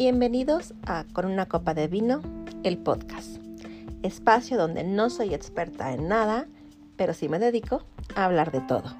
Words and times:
Bienvenidos 0.00 0.72
a 0.86 1.04
Con 1.12 1.26
una 1.26 1.44
copa 1.44 1.74
de 1.74 1.86
vino, 1.86 2.22
el 2.62 2.78
podcast. 2.78 3.36
Espacio 4.02 4.56
donde 4.56 4.82
no 4.82 5.10
soy 5.10 5.34
experta 5.34 5.92
en 5.92 6.08
nada, 6.08 6.48
pero 6.96 7.12
sí 7.12 7.28
me 7.28 7.38
dedico 7.38 7.84
a 8.14 8.24
hablar 8.24 8.50
de 8.50 8.62
todo. 8.62 8.96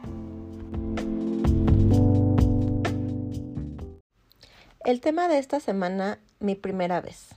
El 4.85 5.00
tema 5.00 5.28
de 5.28 5.38
esta 5.38 5.58
semana, 5.58 6.18
mi 6.38 6.54
primera 6.54 7.01
vez. 7.01 7.28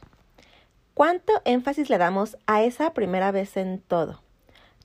¿Cuánto 0.93 1.31
énfasis 1.45 1.89
le 1.89 1.97
damos 1.97 2.35
a 2.45 2.63
esa 2.63 2.93
primera 2.93 3.31
vez 3.31 3.55
en 3.55 3.79
todo? 3.79 4.19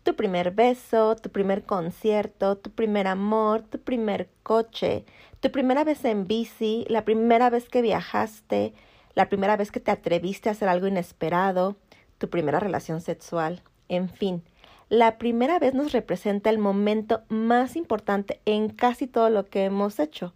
Tu 0.09 0.17
primer 0.17 0.53
beso, 0.53 1.17
tu 1.17 1.29
primer 1.29 1.65
concierto, 1.65 2.57
tu 2.57 2.71
primer 2.71 3.07
amor, 3.07 3.61
tu 3.61 3.79
primer 3.79 4.31
coche, 4.43 5.05
tu 5.41 5.51
primera 5.51 5.85
vez 5.85 6.03
en 6.07 6.27
bici, 6.27 6.87
la 6.89 7.05
primera 7.05 7.51
vez 7.51 7.69
que 7.69 7.83
viajaste, 7.83 8.73
la 9.15 9.29
primera 9.29 9.59
vez 9.59 9.71
que 9.71 9.81
te 9.81 9.91
atreviste 9.91 10.49
a 10.49 10.53
hacer 10.53 10.71
algo 10.71 10.87
inesperado, 10.87 11.77
tu 12.17 12.31
primera 12.31 12.59
relación 12.59 13.03
sexual, 13.03 13.63
en 13.91 14.09
fin. 14.09 14.43
La 14.89 15.19
primera 15.19 15.59
vez 15.59 15.75
nos 15.75 15.93
representa 15.93 16.49
el 16.49 16.57
momento 16.57 17.21
más 17.29 17.77
importante 17.77 18.41
en 18.47 18.71
casi 18.71 19.09
todo 19.09 19.29
lo 19.29 19.45
que 19.45 19.67
hemos 19.67 19.99
hecho. 19.99 20.33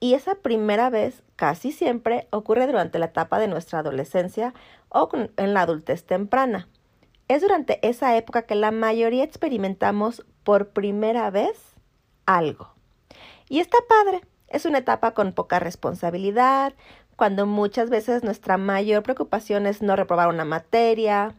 Y 0.00 0.14
esa 0.14 0.36
primera 0.36 0.88
vez 0.88 1.22
casi 1.36 1.72
siempre 1.72 2.28
ocurre 2.30 2.66
durante 2.66 2.98
la 2.98 3.06
etapa 3.06 3.38
de 3.38 3.48
nuestra 3.48 3.80
adolescencia 3.80 4.54
o 4.88 5.10
en 5.36 5.52
la 5.52 5.60
adultez 5.60 6.06
temprana. 6.06 6.66
Es 7.30 7.42
durante 7.42 7.78
esa 7.88 8.16
época 8.16 8.42
que 8.42 8.56
la 8.56 8.72
mayoría 8.72 9.22
experimentamos 9.22 10.26
por 10.42 10.70
primera 10.70 11.30
vez 11.30 11.76
algo. 12.26 12.74
Y 13.48 13.60
está 13.60 13.78
padre. 13.88 14.22
Es 14.48 14.64
una 14.64 14.78
etapa 14.78 15.14
con 15.14 15.32
poca 15.32 15.60
responsabilidad, 15.60 16.74
cuando 17.14 17.46
muchas 17.46 17.88
veces 17.88 18.24
nuestra 18.24 18.56
mayor 18.56 19.04
preocupación 19.04 19.68
es 19.68 19.80
no 19.80 19.94
reprobar 19.94 20.28
una 20.28 20.44
materia, 20.44 21.36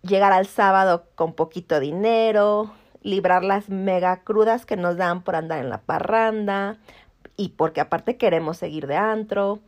llegar 0.00 0.32
al 0.32 0.46
sábado 0.46 1.04
con 1.14 1.34
poquito 1.34 1.78
dinero, 1.78 2.72
librar 3.02 3.44
las 3.44 3.68
mega 3.68 4.22
crudas 4.24 4.64
que 4.64 4.78
nos 4.78 4.96
dan 4.96 5.22
por 5.24 5.36
andar 5.36 5.58
en 5.58 5.68
la 5.68 5.82
parranda 5.82 6.78
y 7.36 7.50
porque 7.50 7.82
aparte 7.82 8.16
queremos 8.16 8.56
seguir 8.56 8.86
de 8.86 8.96
antro, 8.96 9.58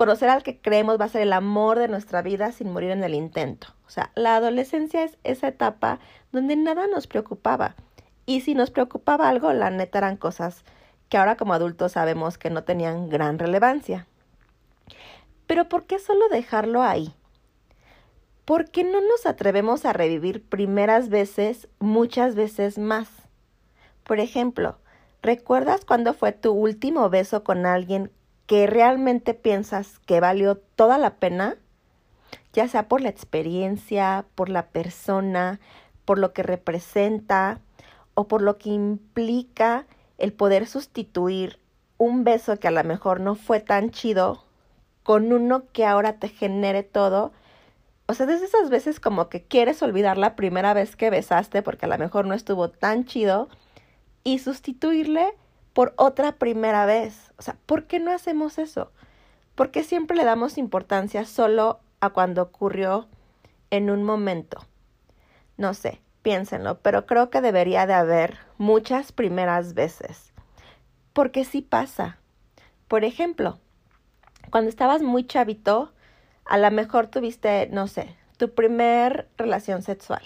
conocer 0.00 0.30
al 0.30 0.42
que 0.42 0.58
creemos 0.58 0.98
va 0.98 1.04
a 1.04 1.08
ser 1.10 1.20
el 1.20 1.32
amor 1.34 1.78
de 1.78 1.86
nuestra 1.86 2.22
vida 2.22 2.52
sin 2.52 2.72
morir 2.72 2.90
en 2.90 3.04
el 3.04 3.12
intento. 3.12 3.66
O 3.86 3.90
sea, 3.90 4.12
la 4.14 4.36
adolescencia 4.36 5.04
es 5.04 5.18
esa 5.24 5.48
etapa 5.48 6.00
donde 6.32 6.56
nada 6.56 6.86
nos 6.86 7.06
preocupaba. 7.06 7.76
Y 8.24 8.40
si 8.40 8.54
nos 8.54 8.70
preocupaba 8.70 9.28
algo, 9.28 9.52
la 9.52 9.68
neta 9.68 9.98
eran 9.98 10.16
cosas 10.16 10.64
que 11.10 11.18
ahora 11.18 11.36
como 11.36 11.52
adultos 11.52 11.92
sabemos 11.92 12.38
que 12.38 12.48
no 12.48 12.64
tenían 12.64 13.10
gran 13.10 13.38
relevancia. 13.38 14.06
Pero 15.46 15.68
¿por 15.68 15.84
qué 15.84 15.98
solo 15.98 16.30
dejarlo 16.30 16.82
ahí? 16.82 17.14
¿Por 18.46 18.70
qué 18.70 18.84
no 18.84 19.02
nos 19.02 19.26
atrevemos 19.26 19.84
a 19.84 19.92
revivir 19.92 20.42
primeras 20.42 21.10
veces 21.10 21.68
muchas 21.78 22.34
veces 22.34 22.78
más? 22.78 23.10
Por 24.04 24.18
ejemplo, 24.18 24.78
¿recuerdas 25.20 25.84
cuándo 25.84 26.14
fue 26.14 26.32
tu 26.32 26.52
último 26.52 27.10
beso 27.10 27.44
con 27.44 27.66
alguien 27.66 28.10
que 28.50 28.66
realmente 28.66 29.32
piensas 29.32 30.00
que 30.06 30.18
valió 30.18 30.56
toda 30.56 30.98
la 30.98 31.14
pena? 31.14 31.56
Ya 32.52 32.66
sea 32.66 32.88
por 32.88 33.00
la 33.00 33.08
experiencia, 33.08 34.24
por 34.34 34.48
la 34.48 34.66
persona, 34.70 35.60
por 36.04 36.18
lo 36.18 36.32
que 36.32 36.42
representa 36.42 37.60
o 38.14 38.26
por 38.26 38.42
lo 38.42 38.58
que 38.58 38.70
implica 38.70 39.86
el 40.18 40.32
poder 40.32 40.66
sustituir 40.66 41.60
un 41.96 42.24
beso 42.24 42.58
que 42.58 42.66
a 42.66 42.72
lo 42.72 42.82
mejor 42.82 43.20
no 43.20 43.36
fue 43.36 43.60
tan 43.60 43.92
chido 43.92 44.44
con 45.04 45.32
uno 45.32 45.62
que 45.72 45.86
ahora 45.86 46.14
te 46.14 46.28
genere 46.28 46.82
todo. 46.82 47.30
O 48.06 48.14
sea, 48.14 48.26
desde 48.26 48.46
esas 48.46 48.68
veces 48.68 48.98
como 48.98 49.28
que 49.28 49.44
quieres 49.44 49.80
olvidar 49.80 50.18
la 50.18 50.34
primera 50.34 50.74
vez 50.74 50.96
que 50.96 51.08
besaste 51.08 51.62
porque 51.62 51.86
a 51.86 51.88
lo 51.88 51.98
mejor 51.98 52.26
no 52.26 52.34
estuvo 52.34 52.68
tan 52.68 53.04
chido 53.04 53.48
y 54.24 54.40
sustituirle 54.40 55.36
por 55.72 55.94
otra 55.96 56.32
primera 56.32 56.86
vez. 56.86 57.32
O 57.38 57.42
sea, 57.42 57.56
¿por 57.66 57.86
qué 57.86 58.00
no 58.00 58.12
hacemos 58.12 58.58
eso? 58.58 58.92
¿Por 59.54 59.70
qué 59.70 59.84
siempre 59.84 60.16
le 60.16 60.24
damos 60.24 60.58
importancia 60.58 61.24
solo 61.24 61.80
a 62.00 62.10
cuando 62.10 62.42
ocurrió 62.42 63.08
en 63.70 63.90
un 63.90 64.04
momento? 64.04 64.66
No 65.56 65.74
sé, 65.74 66.00
piénsenlo, 66.22 66.80
pero 66.80 67.06
creo 67.06 67.30
que 67.30 67.40
debería 67.40 67.86
de 67.86 67.94
haber 67.94 68.38
muchas 68.58 69.12
primeras 69.12 69.74
veces. 69.74 70.32
Porque 71.12 71.44
sí 71.44 71.62
pasa. 71.62 72.18
Por 72.88 73.04
ejemplo, 73.04 73.58
cuando 74.50 74.70
estabas 74.70 75.02
muy 75.02 75.26
chavito, 75.26 75.92
a 76.44 76.58
lo 76.58 76.70
mejor 76.70 77.08
tuviste, 77.08 77.68
no 77.70 77.86
sé, 77.86 78.16
tu 78.36 78.54
primer 78.54 79.28
relación 79.36 79.82
sexual. 79.82 80.22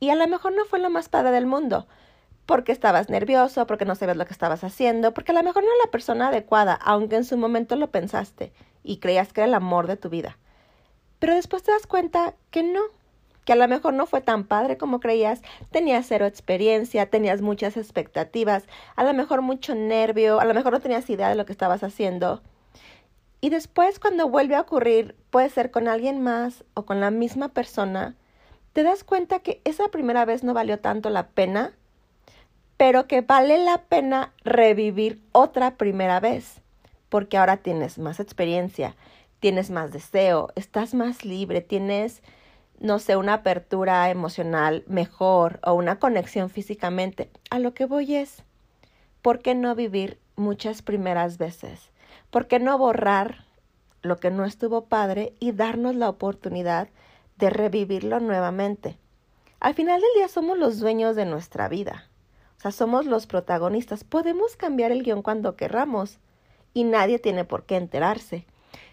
Y 0.00 0.10
a 0.10 0.14
lo 0.14 0.26
mejor 0.26 0.52
no 0.52 0.64
fue 0.64 0.80
lo 0.80 0.90
más 0.90 1.08
padre 1.08 1.30
del 1.30 1.46
mundo, 1.46 1.86
porque 2.50 2.72
estabas 2.72 3.08
nervioso, 3.08 3.64
porque 3.68 3.84
no 3.84 3.94
sabías 3.94 4.16
lo 4.16 4.26
que 4.26 4.32
estabas 4.32 4.64
haciendo, 4.64 5.14
porque 5.14 5.30
a 5.30 5.36
lo 5.36 5.44
mejor 5.44 5.62
no 5.62 5.68
era 5.68 5.84
la 5.84 5.90
persona 5.92 6.28
adecuada, 6.30 6.74
aunque 6.74 7.14
en 7.14 7.24
su 7.24 7.36
momento 7.36 7.76
lo 7.76 7.92
pensaste 7.92 8.52
y 8.82 8.96
creías 8.96 9.32
que 9.32 9.42
era 9.42 9.46
el 9.46 9.54
amor 9.54 9.86
de 9.86 9.96
tu 9.96 10.08
vida. 10.08 10.36
Pero 11.20 11.36
después 11.36 11.62
te 11.62 11.70
das 11.70 11.86
cuenta 11.86 12.34
que 12.50 12.64
no, 12.64 12.80
que 13.44 13.52
a 13.52 13.54
lo 13.56 13.68
mejor 13.68 13.94
no 13.94 14.04
fue 14.04 14.20
tan 14.20 14.42
padre 14.42 14.76
como 14.76 14.98
creías, 14.98 15.42
tenías 15.70 16.06
cero 16.08 16.26
experiencia, 16.26 17.08
tenías 17.08 17.40
muchas 17.40 17.76
expectativas, 17.76 18.64
a 18.96 19.04
lo 19.04 19.14
mejor 19.14 19.42
mucho 19.42 19.76
nervio, 19.76 20.40
a 20.40 20.44
lo 20.44 20.52
mejor 20.52 20.72
no 20.72 20.80
tenías 20.80 21.08
idea 21.08 21.28
de 21.28 21.36
lo 21.36 21.46
que 21.46 21.52
estabas 21.52 21.84
haciendo. 21.84 22.42
Y 23.40 23.50
después 23.50 24.00
cuando 24.00 24.28
vuelve 24.28 24.56
a 24.56 24.62
ocurrir, 24.62 25.14
puede 25.30 25.50
ser 25.50 25.70
con 25.70 25.86
alguien 25.86 26.20
más 26.20 26.64
o 26.74 26.84
con 26.84 26.98
la 26.98 27.12
misma 27.12 27.50
persona, 27.50 28.16
te 28.72 28.82
das 28.82 29.04
cuenta 29.04 29.38
que 29.38 29.60
esa 29.62 29.86
primera 29.86 30.24
vez 30.24 30.42
no 30.42 30.52
valió 30.52 30.80
tanto 30.80 31.10
la 31.10 31.28
pena, 31.28 31.74
pero 32.80 33.06
que 33.06 33.20
vale 33.20 33.62
la 33.62 33.82
pena 33.82 34.32
revivir 34.42 35.20
otra 35.32 35.76
primera 35.76 36.18
vez, 36.18 36.62
porque 37.10 37.36
ahora 37.36 37.58
tienes 37.58 37.98
más 37.98 38.20
experiencia, 38.20 38.96
tienes 39.38 39.68
más 39.68 39.92
deseo, 39.92 40.48
estás 40.56 40.94
más 40.94 41.26
libre, 41.26 41.60
tienes 41.60 42.22
no 42.78 42.98
sé, 42.98 43.16
una 43.16 43.34
apertura 43.34 44.08
emocional 44.08 44.82
mejor 44.86 45.60
o 45.62 45.74
una 45.74 45.98
conexión 45.98 46.48
físicamente. 46.48 47.28
A 47.50 47.58
lo 47.58 47.74
que 47.74 47.84
voy 47.84 48.16
es, 48.16 48.44
¿por 49.20 49.40
qué 49.40 49.54
no 49.54 49.74
vivir 49.74 50.18
muchas 50.36 50.80
primeras 50.80 51.36
veces? 51.36 51.90
¿Por 52.30 52.46
qué 52.46 52.60
no 52.60 52.78
borrar 52.78 53.44
lo 54.00 54.16
que 54.16 54.30
no 54.30 54.46
estuvo 54.46 54.86
padre 54.86 55.34
y 55.38 55.52
darnos 55.52 55.96
la 55.96 56.08
oportunidad 56.08 56.88
de 57.36 57.50
revivirlo 57.50 58.20
nuevamente? 58.20 58.96
Al 59.60 59.74
final 59.74 60.00
del 60.00 60.10
día 60.16 60.28
somos 60.28 60.56
los 60.56 60.80
dueños 60.80 61.14
de 61.14 61.26
nuestra 61.26 61.68
vida. 61.68 62.09
O 62.60 62.62
sea, 62.62 62.72
somos 62.72 63.06
los 63.06 63.26
protagonistas. 63.26 64.04
Podemos 64.04 64.54
cambiar 64.54 64.92
el 64.92 65.02
guion 65.02 65.22
cuando 65.22 65.56
querramos 65.56 66.18
y 66.74 66.84
nadie 66.84 67.18
tiene 67.18 67.46
por 67.46 67.64
qué 67.64 67.76
enterarse. 67.76 68.44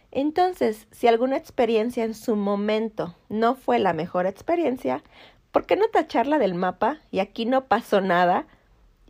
Entonces, 0.10 0.88
si 0.92 1.08
alguna 1.10 1.36
experiencia 1.36 2.06
en 2.06 2.14
su 2.14 2.38
momento 2.38 3.18
no 3.28 3.56
fue 3.56 3.78
la 3.80 3.92
mejor 3.92 4.26
experiencia, 4.26 5.04
¿por 5.52 5.66
qué 5.66 5.76
no 5.76 5.90
tacharla 5.90 6.40
del 6.40 6.54
mapa 6.54 7.00
y 7.12 7.20
aquí 7.20 7.46
no 7.46 7.66
pasó 7.66 8.00
nada 8.00 8.48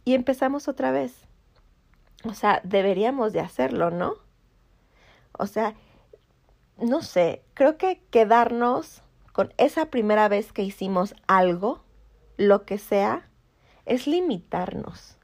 y 0.06 0.16
empezamos 0.16 0.67
otra 0.67 0.90
vez? 0.90 1.13
O 2.23 2.34
sea, 2.34 2.59
deberíamos 2.63 3.34
de 3.34 3.41
hacerlo, 3.41 3.91
¿no? 3.91 4.16
O 5.34 5.46
sea, 5.46 5.75
no 6.79 7.03
sé, 7.03 7.44
creo 7.53 7.78
que 7.78 8.01
quedarnos 8.09 9.03
con 9.34 9.53
esa 9.57 9.91
primera 9.91 10.28
vez 10.29 10.51
que 10.51 10.63
hicimos 10.63 11.13
algo, 11.28 11.84
lo 12.38 12.66
que 12.66 12.79
sea, 12.79 13.29
es 13.87 14.07
limitarnos. 14.07 15.17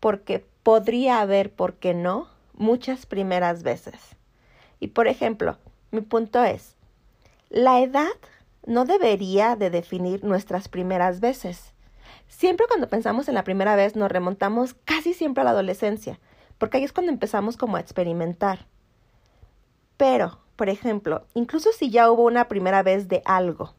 Porque 0.00 0.44
podría 0.62 1.20
haber, 1.20 1.52
¿por 1.52 1.74
qué 1.74 1.94
no?, 1.94 2.28
muchas 2.54 3.06
primeras 3.06 3.62
veces. 3.62 3.94
Y 4.78 4.88
por 4.88 5.08
ejemplo, 5.08 5.58
mi 5.90 6.00
punto 6.00 6.42
es, 6.44 6.76
la 7.48 7.80
edad 7.80 8.12
no 8.66 8.84
debería 8.84 9.56
de 9.56 9.70
definir 9.70 10.24
nuestras 10.24 10.68
primeras 10.68 11.20
veces. 11.20 11.72
Siempre 12.28 12.66
cuando 12.66 12.88
pensamos 12.88 13.28
en 13.28 13.34
la 13.34 13.44
primera 13.44 13.76
vez 13.76 13.96
nos 13.96 14.10
remontamos 14.10 14.74
casi 14.84 15.14
siempre 15.14 15.42
a 15.42 15.44
la 15.44 15.50
adolescencia, 15.50 16.18
porque 16.58 16.78
ahí 16.78 16.84
es 16.84 16.92
cuando 16.92 17.12
empezamos 17.12 17.56
como 17.56 17.76
a 17.76 17.80
experimentar. 17.80 18.66
Pero, 19.96 20.38
por 20.56 20.68
ejemplo, 20.68 21.26
incluso 21.34 21.70
si 21.72 21.90
ya 21.90 22.10
hubo 22.10 22.24
una 22.24 22.48
primera 22.48 22.82
vez 22.82 23.08
de 23.08 23.22
algo, 23.24 23.74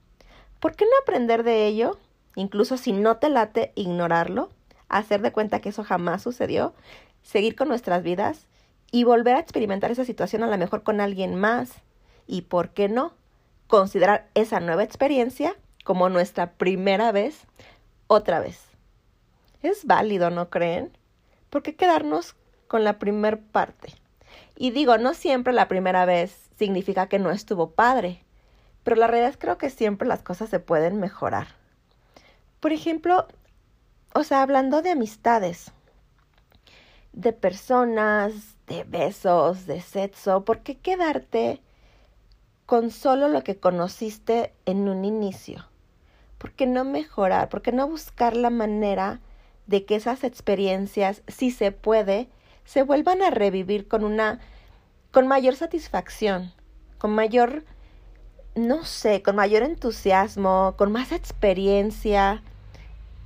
¿por 0.59 0.75
qué 0.75 0.85
no 0.85 0.91
aprender 1.01 1.43
de 1.43 1.67
ello? 1.67 1.97
Incluso 2.35 2.77
si 2.77 2.91
no 2.91 3.17
te 3.17 3.29
late, 3.29 3.71
ignorarlo, 3.75 4.49
hacer 4.89 5.21
de 5.21 5.31
cuenta 5.31 5.59
que 5.59 5.69
eso 5.69 5.83
jamás 5.83 6.21
sucedió, 6.21 6.73
seguir 7.21 7.55
con 7.55 7.67
nuestras 7.67 8.03
vidas 8.03 8.47
y 8.91 9.03
volver 9.03 9.35
a 9.35 9.39
experimentar 9.39 9.91
esa 9.91 10.05
situación 10.05 10.43
a 10.43 10.47
lo 10.47 10.57
mejor 10.57 10.83
con 10.83 11.01
alguien 11.01 11.35
más. 11.35 11.71
Y 12.27 12.43
por 12.43 12.69
qué 12.69 12.89
no, 12.89 13.13
considerar 13.67 14.27
esa 14.33 14.59
nueva 14.59 14.83
experiencia 14.83 15.55
como 15.83 16.09
nuestra 16.09 16.51
primera 16.53 17.11
vez 17.11 17.47
otra 18.07 18.39
vez. 18.39 18.59
Es 19.61 19.85
válido, 19.85 20.29
¿no 20.29 20.49
creen? 20.49 20.95
¿Por 21.49 21.63
qué 21.63 21.75
quedarnos 21.75 22.35
con 22.67 22.83
la 22.83 22.99
primer 22.99 23.39
parte? 23.39 23.93
Y 24.55 24.71
digo, 24.71 24.97
no 24.97 25.13
siempre 25.13 25.53
la 25.53 25.67
primera 25.67 26.05
vez 26.05 26.49
significa 26.57 27.07
que 27.07 27.19
no 27.19 27.31
estuvo 27.31 27.71
padre, 27.71 28.23
pero 28.83 28.95
la 28.95 29.07
realidad 29.07 29.31
es 29.31 29.37
creo 29.37 29.57
que 29.57 29.69
siempre 29.69 30.07
las 30.07 30.21
cosas 30.21 30.49
se 30.49 30.59
pueden 30.59 30.99
mejorar. 30.99 31.62
Por 32.63 32.71
ejemplo, 32.71 33.27
o 34.15 34.23
sea, 34.23 34.41
hablando 34.41 34.81
de 34.81 34.91
amistades, 34.91 35.73
de 37.11 37.33
personas, 37.33 38.55
de 38.67 38.85
besos, 38.85 39.65
de 39.65 39.81
sexo, 39.81 40.45
¿por 40.45 40.61
qué 40.61 40.77
quedarte 40.77 41.61
con 42.65 42.89
solo 42.89 43.27
lo 43.27 43.43
que 43.43 43.59
conociste 43.59 44.53
en 44.65 44.87
un 44.87 45.03
inicio? 45.03 45.65
¿Por 46.37 46.53
qué 46.53 46.65
no 46.65 46.85
mejorar? 46.85 47.49
¿Por 47.49 47.61
qué 47.61 47.73
no 47.73 47.85
buscar 47.85 48.33
la 48.37 48.49
manera 48.49 49.19
de 49.67 49.83
que 49.83 49.97
esas 49.97 50.23
experiencias, 50.23 51.21
si 51.27 51.51
se 51.51 51.73
puede, 51.73 52.29
se 52.63 52.83
vuelvan 52.83 53.21
a 53.23 53.29
revivir 53.29 53.89
con 53.89 54.05
una 54.05 54.39
con 55.11 55.27
mayor 55.27 55.57
satisfacción, 55.57 56.53
con 56.97 57.13
mayor 57.13 57.65
no 58.55 58.85
sé, 58.85 59.21
con 59.21 59.35
mayor 59.35 59.63
entusiasmo, 59.63 60.75
con 60.77 60.93
más 60.93 61.11
experiencia. 61.11 62.41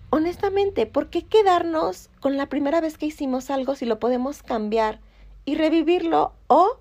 Honestamente, 0.10 0.86
¿por 0.86 1.10
qué 1.10 1.26
quedarnos 1.26 2.10
con 2.22 2.38
la 2.38 2.48
primera 2.48 2.80
vez 2.80 2.98
que 2.98 3.08
hicimos 3.08 3.50
algo 3.50 3.76
si 3.76 3.86
lo 3.86 4.00
podemos 4.00 4.42
cambiar 4.42 5.00
y 5.44 5.56
revivirlo 5.56 6.34
o 6.48 6.80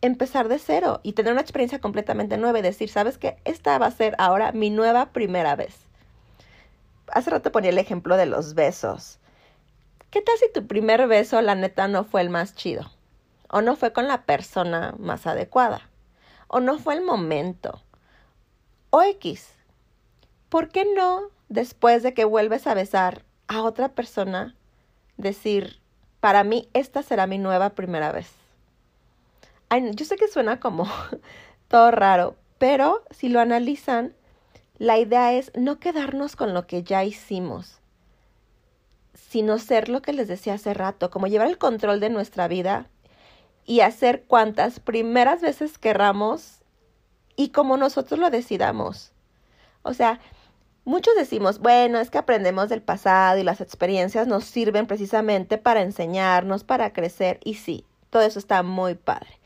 empezar 0.00 0.48
de 0.48 0.58
cero 0.58 1.00
y 1.04 1.12
tener 1.12 1.32
una 1.32 1.40
experiencia 1.40 1.80
completamente 1.80 2.36
nueva 2.36 2.58
y 2.58 2.62
decir, 2.62 2.88
sabes 2.88 3.16
que 3.16 3.36
esta 3.44 3.78
va 3.78 3.86
a 3.86 3.92
ser 3.92 4.16
ahora 4.18 4.50
mi 4.50 4.70
nueva 4.70 5.12
primera 5.12 5.54
vez? 5.54 5.86
Hace 7.12 7.30
rato 7.30 7.52
ponía 7.52 7.70
el 7.70 7.78
ejemplo 7.78 8.16
de 8.16 8.26
los 8.26 8.54
besos. 8.54 9.20
¿Qué 10.10 10.20
tal 10.20 10.36
si 10.38 10.52
tu 10.52 10.66
primer 10.66 11.06
beso, 11.06 11.40
la 11.42 11.54
neta, 11.54 11.86
no 11.86 12.04
fue 12.04 12.22
el 12.22 12.30
más 12.30 12.54
chido? 12.56 12.90
¿O 13.48 13.62
no 13.62 13.76
fue 13.76 13.92
con 13.92 14.08
la 14.08 14.22
persona 14.22 14.94
más 14.98 15.26
adecuada? 15.26 15.88
¿O 16.48 16.58
no 16.60 16.78
fue 16.78 16.94
el 16.94 17.02
momento? 17.02 17.80
O 18.90 19.02
X. 19.02 19.48
¿Por 20.48 20.68
qué 20.68 20.84
no, 20.94 21.30
después 21.52 22.02
de 22.02 22.14
que 22.14 22.24
vuelves 22.24 22.66
a 22.66 22.74
besar 22.74 23.24
a 23.46 23.62
otra 23.62 23.90
persona, 23.90 24.56
decir, 25.16 25.80
para 26.20 26.44
mí 26.44 26.68
esta 26.72 27.02
será 27.02 27.26
mi 27.26 27.38
nueva 27.38 27.70
primera 27.70 28.12
vez? 28.12 28.30
yo 29.94 30.04
sé 30.04 30.16
que 30.16 30.28
suena 30.28 30.60
como 30.60 30.86
todo 31.68 31.90
raro, 31.90 32.36
pero 32.58 33.02
si 33.10 33.30
lo 33.30 33.40
analizan, 33.40 34.14
la 34.76 34.98
idea 34.98 35.32
es 35.32 35.50
no 35.54 35.78
quedarnos 35.78 36.36
con 36.36 36.52
lo 36.52 36.66
que 36.66 36.82
ya 36.82 37.04
hicimos, 37.04 37.80
sino 39.14 39.58
ser 39.58 39.88
lo 39.88 40.02
que 40.02 40.12
les 40.12 40.28
decía 40.28 40.54
hace 40.54 40.74
rato, 40.74 41.10
como 41.10 41.26
llevar 41.26 41.48
el 41.48 41.56
control 41.56 42.00
de 42.00 42.10
nuestra 42.10 42.48
vida 42.48 42.86
y 43.64 43.80
hacer 43.80 44.24
cuantas 44.24 44.78
primeras 44.78 45.40
veces 45.40 45.78
querramos 45.78 46.60
y 47.34 47.48
como 47.48 47.78
nosotros 47.78 48.20
lo 48.20 48.28
decidamos. 48.28 49.12
O 49.82 49.94
sea, 49.94 50.20
muchos 50.84 51.14
decimos, 51.16 51.58
bueno, 51.58 51.98
es 51.98 52.10
que 52.10 52.18
aprendemos 52.18 52.68
del 52.68 52.82
pasado 52.82 53.38
y 53.38 53.42
las 53.42 53.60
experiencias 53.60 54.26
nos 54.26 54.44
sirven 54.44 54.86
precisamente 54.86 55.58
para 55.58 55.82
enseñarnos, 55.82 56.64
para 56.64 56.92
crecer 56.92 57.40
y 57.44 57.54
sí, 57.54 57.84
todo 58.10 58.22
eso 58.22 58.38
está 58.38 58.62
muy 58.62 58.94
padre. 58.94 59.38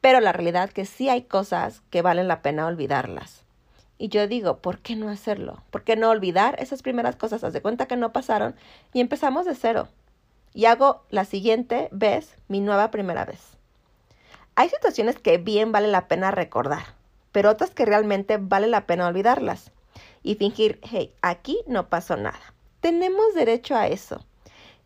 Pero 0.00 0.20
la 0.20 0.32
realidad 0.32 0.64
es 0.64 0.74
que 0.74 0.84
sí 0.84 1.08
hay 1.08 1.22
cosas 1.22 1.82
que 1.90 2.02
valen 2.02 2.28
la 2.28 2.42
pena 2.42 2.66
olvidarlas. 2.66 3.44
Y 3.96 4.08
yo 4.08 4.26
digo, 4.26 4.58
¿por 4.58 4.80
qué 4.80 4.96
no 4.96 5.08
hacerlo? 5.08 5.62
¿Por 5.70 5.84
qué 5.84 5.96
no 5.96 6.10
olvidar 6.10 6.56
esas 6.58 6.82
primeras 6.82 7.16
cosas? 7.16 7.44
Haz 7.44 7.52
de 7.52 7.62
cuenta 7.62 7.86
que 7.86 7.96
no 7.96 8.12
pasaron 8.12 8.54
y 8.92 9.00
empezamos 9.00 9.46
de 9.46 9.54
cero. 9.54 9.88
Y 10.52 10.66
hago 10.66 11.02
la 11.10 11.24
siguiente 11.24 11.88
vez 11.90 12.36
mi 12.48 12.60
nueva 12.60 12.90
primera 12.90 13.24
vez. 13.24 13.40
Hay 14.56 14.68
situaciones 14.68 15.18
que 15.18 15.38
bien 15.38 15.72
vale 15.72 15.88
la 15.88 16.06
pena 16.06 16.30
recordar, 16.30 16.84
pero 17.32 17.50
otras 17.50 17.70
que 17.70 17.84
realmente 17.84 18.36
vale 18.36 18.66
la 18.66 18.86
pena 18.86 19.08
olvidarlas. 19.08 19.72
Y 20.24 20.34
fingir, 20.34 20.80
hey, 20.82 21.14
aquí 21.22 21.60
no 21.68 21.88
pasó 21.88 22.16
nada. 22.16 22.54
Tenemos 22.80 23.34
derecho 23.34 23.76
a 23.76 23.86
eso. 23.86 24.26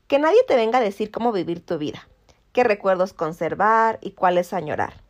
Que 0.06 0.18
nadie 0.18 0.42
te 0.46 0.56
venga 0.56 0.78
a 0.78 0.82
decir 0.82 1.10
cómo 1.10 1.32
vivir 1.32 1.64
tu 1.64 1.78
vida, 1.78 2.06
qué 2.52 2.64
recuerdos 2.64 3.14
conservar 3.14 3.98
y 4.02 4.10
cuáles 4.10 4.52
añorar. 4.52 5.02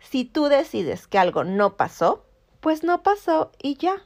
Si 0.00 0.24
tú 0.24 0.48
decides 0.48 1.06
que 1.06 1.18
algo 1.18 1.44
no 1.44 1.76
pasó, 1.76 2.24
pues 2.60 2.82
no 2.82 3.02
pasó 3.02 3.52
y 3.62 3.76
ya. 3.76 4.02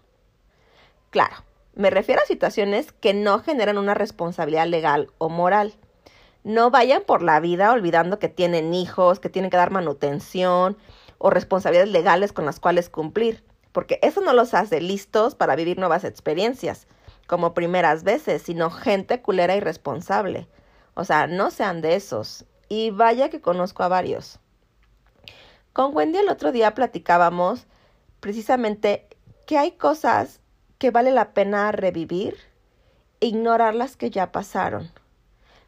Claro, 1.11 1.35
me 1.75 1.91
refiero 1.91 2.21
a 2.23 2.27
situaciones 2.27 2.93
que 2.93 3.15
no 3.15 3.41
generan 3.41 3.79
una 3.79 3.95
responsabilidad 3.95 4.67
legal 4.67 5.11
o 5.19 5.29
moral. 5.29 5.75
No 6.45 6.71
vayan 6.71 7.03
por 7.03 7.23
la 7.23 7.41
vida 7.41 7.73
olvidando 7.73 8.19
que 8.19 8.29
tienen 8.29 8.75
hijos, 8.75 9.19
que 9.19 9.29
tienen 9.29 9.51
que 9.51 9.57
dar 9.57 9.71
manutención 9.71 10.77
o 11.19 11.31
responsabilidades 11.31 11.93
legales 11.93 12.33
con 12.33 12.45
las 12.45 12.61
cuales 12.61 12.89
cumplir, 12.89 13.45
porque 13.73 13.99
eso 14.03 14.21
no 14.21 14.33
los 14.33 14.55
hace 14.55 14.81
listos 14.81 15.35
para 15.35 15.57
vivir 15.57 15.79
nuevas 15.79 16.05
experiencias, 16.05 16.87
como 17.27 17.55
primeras 17.55 18.03
veces, 18.03 18.43
sino 18.43 18.71
gente 18.71 19.23
culera 19.23 19.57
y 19.57 19.61
responsable. 19.61 20.49
O 20.95 21.05
sea, 21.05 21.27
no 21.27 21.51
sean 21.51 21.81
de 21.81 21.95
esos. 21.95 22.45
Y 22.69 22.91
vaya 22.91 23.31
que 23.31 23.41
conozco 23.41 23.83
a 23.83 23.89
varios. 23.89 24.39
Con 25.73 25.95
Wendy 25.95 26.19
el 26.19 26.29
otro 26.29 26.51
día 26.51 26.75
platicábamos 26.75 27.67
precisamente 28.19 29.09
que 29.47 29.59
hay 29.59 29.73
cosas 29.73 30.41
que 30.79 30.91
vale 30.91 31.11
la 31.11 31.33
pena 31.33 31.71
revivir 31.73 32.37
e 33.21 33.27
ignorar 33.27 33.75
las 33.75 33.97
que 33.97 34.11
ya 34.11 34.33
pasaron. 34.33 34.91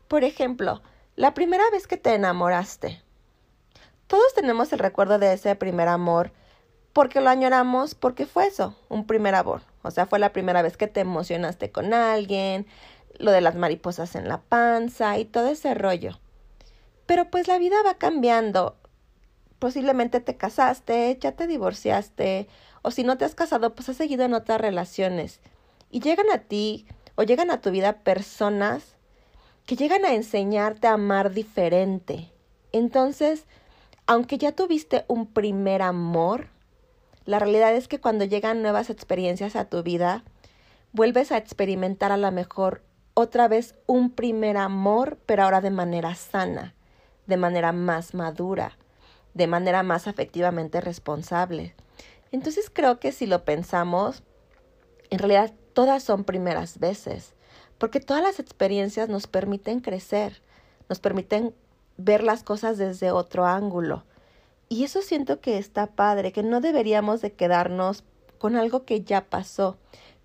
Por 0.08 0.25
ejemplo, 0.25 0.82
la 1.16 1.34
primera 1.34 1.64
vez 1.70 1.87
que 1.87 1.96
te 1.96 2.14
enamoraste. 2.14 3.02
Todos 4.06 4.34
tenemos 4.34 4.72
el 4.72 4.78
recuerdo 4.78 5.19
de 5.19 5.32
ese 5.32 5.55
primer 5.55 5.88
amor 5.88 6.32
porque 6.92 7.20
lo 7.20 7.30
añoramos 7.30 7.94
porque 7.94 8.26
fue 8.26 8.46
eso, 8.46 8.76
un 8.88 9.06
primer 9.06 9.34
amor. 9.34 9.62
O 9.82 9.90
sea, 9.90 10.06
fue 10.06 10.18
la 10.18 10.32
primera 10.32 10.62
vez 10.62 10.76
que 10.76 10.86
te 10.86 11.00
emocionaste 11.00 11.70
con 11.70 11.94
alguien, 11.94 12.66
lo 13.18 13.30
de 13.30 13.40
las 13.40 13.54
mariposas 13.54 14.14
en 14.14 14.28
la 14.28 14.40
panza 14.40 15.18
y 15.18 15.24
todo 15.24 15.48
ese 15.48 15.74
rollo. 15.74 16.18
Pero 17.06 17.30
pues 17.30 17.48
la 17.48 17.58
vida 17.58 17.76
va 17.84 17.94
cambiando 17.94 18.76
posiblemente 19.62 20.18
te 20.18 20.36
casaste, 20.36 21.16
ya 21.20 21.36
te 21.36 21.46
divorciaste, 21.46 22.48
o 22.82 22.90
si 22.90 23.04
no 23.04 23.16
te 23.16 23.24
has 23.24 23.36
casado, 23.36 23.76
pues 23.76 23.88
has 23.88 23.96
seguido 23.96 24.24
en 24.24 24.34
otras 24.34 24.60
relaciones. 24.60 25.38
Y 25.88 26.00
llegan 26.00 26.26
a 26.34 26.38
ti 26.38 26.84
o 27.14 27.22
llegan 27.22 27.48
a 27.52 27.60
tu 27.60 27.70
vida 27.70 28.00
personas 28.00 28.96
que 29.64 29.76
llegan 29.76 30.04
a 30.04 30.14
enseñarte 30.14 30.88
a 30.88 30.94
amar 30.94 31.31
diferente. 31.31 32.32
Entonces, 32.72 33.44
aunque 34.08 34.36
ya 34.36 34.50
tuviste 34.50 35.05
un 35.06 35.28
primer 35.28 35.81
amor, 35.81 36.48
la 37.24 37.38
realidad 37.38 37.74
es 37.74 37.88
que 37.88 38.00
cuando 38.00 38.24
llegan 38.24 38.62
nuevas 38.62 38.91
experiencias 38.91 39.56
a 39.56 39.67
tu 39.67 39.82
vida, 39.82 40.24
vuelves 40.93 41.32
a 41.32 41.38
experimentar 41.38 42.12
a 42.12 42.17
lo 42.17 42.31
mejor 42.32 42.82
otra 43.14 43.48
vez 43.48 43.74
un 43.86 44.10
primer 44.10 44.56
amor, 44.56 45.19
pero 45.26 45.44
ahora 45.44 45.60
de 45.60 45.70
manera 45.70 46.14
sana, 46.14 46.74
de 47.26 47.36
manera 47.36 47.72
más 47.72 48.14
madura 48.14 48.76
de 49.34 49.46
manera 49.46 49.82
más 49.82 50.06
afectivamente 50.06 50.81
responsable. 50.81 51.74
Entonces 52.31 52.70
creo 52.72 52.98
que 52.98 53.12
si 53.12 53.26
lo 53.26 53.44
pensamos, 53.44 54.22
en 55.10 55.19
realidad 55.19 55.52
todas 55.72 56.02
son 56.02 56.24
primeras 56.24 56.79
veces, 56.79 57.34
porque 57.79 58.00
todas 58.00 58.22
las 58.22 58.38
experiencias 58.38 59.08
nos 59.08 59.26
permiten 59.26 59.81
crecer, 59.81 60.43
nos 60.88 61.00
permiten 61.00 61.55
ver 61.96 62.22
las 62.22 62.43
cosas 62.43 62.79
desde 62.79 63.10
otro 63.10 63.46
ángulo. 63.46 64.05
Y 64.72 64.84
eso 64.84 65.02
siento 65.02 65.38
que 65.38 65.58
está 65.58 65.88
padre, 65.88 66.32
que 66.32 66.43
no 66.43 66.62
deberíamos 66.62 67.20
de 67.20 67.34
quedarnos 67.34 68.05
con 68.38 68.56
algo 68.56 68.86
que 68.86 69.02
ya 69.02 69.26
pasó. 69.26 69.76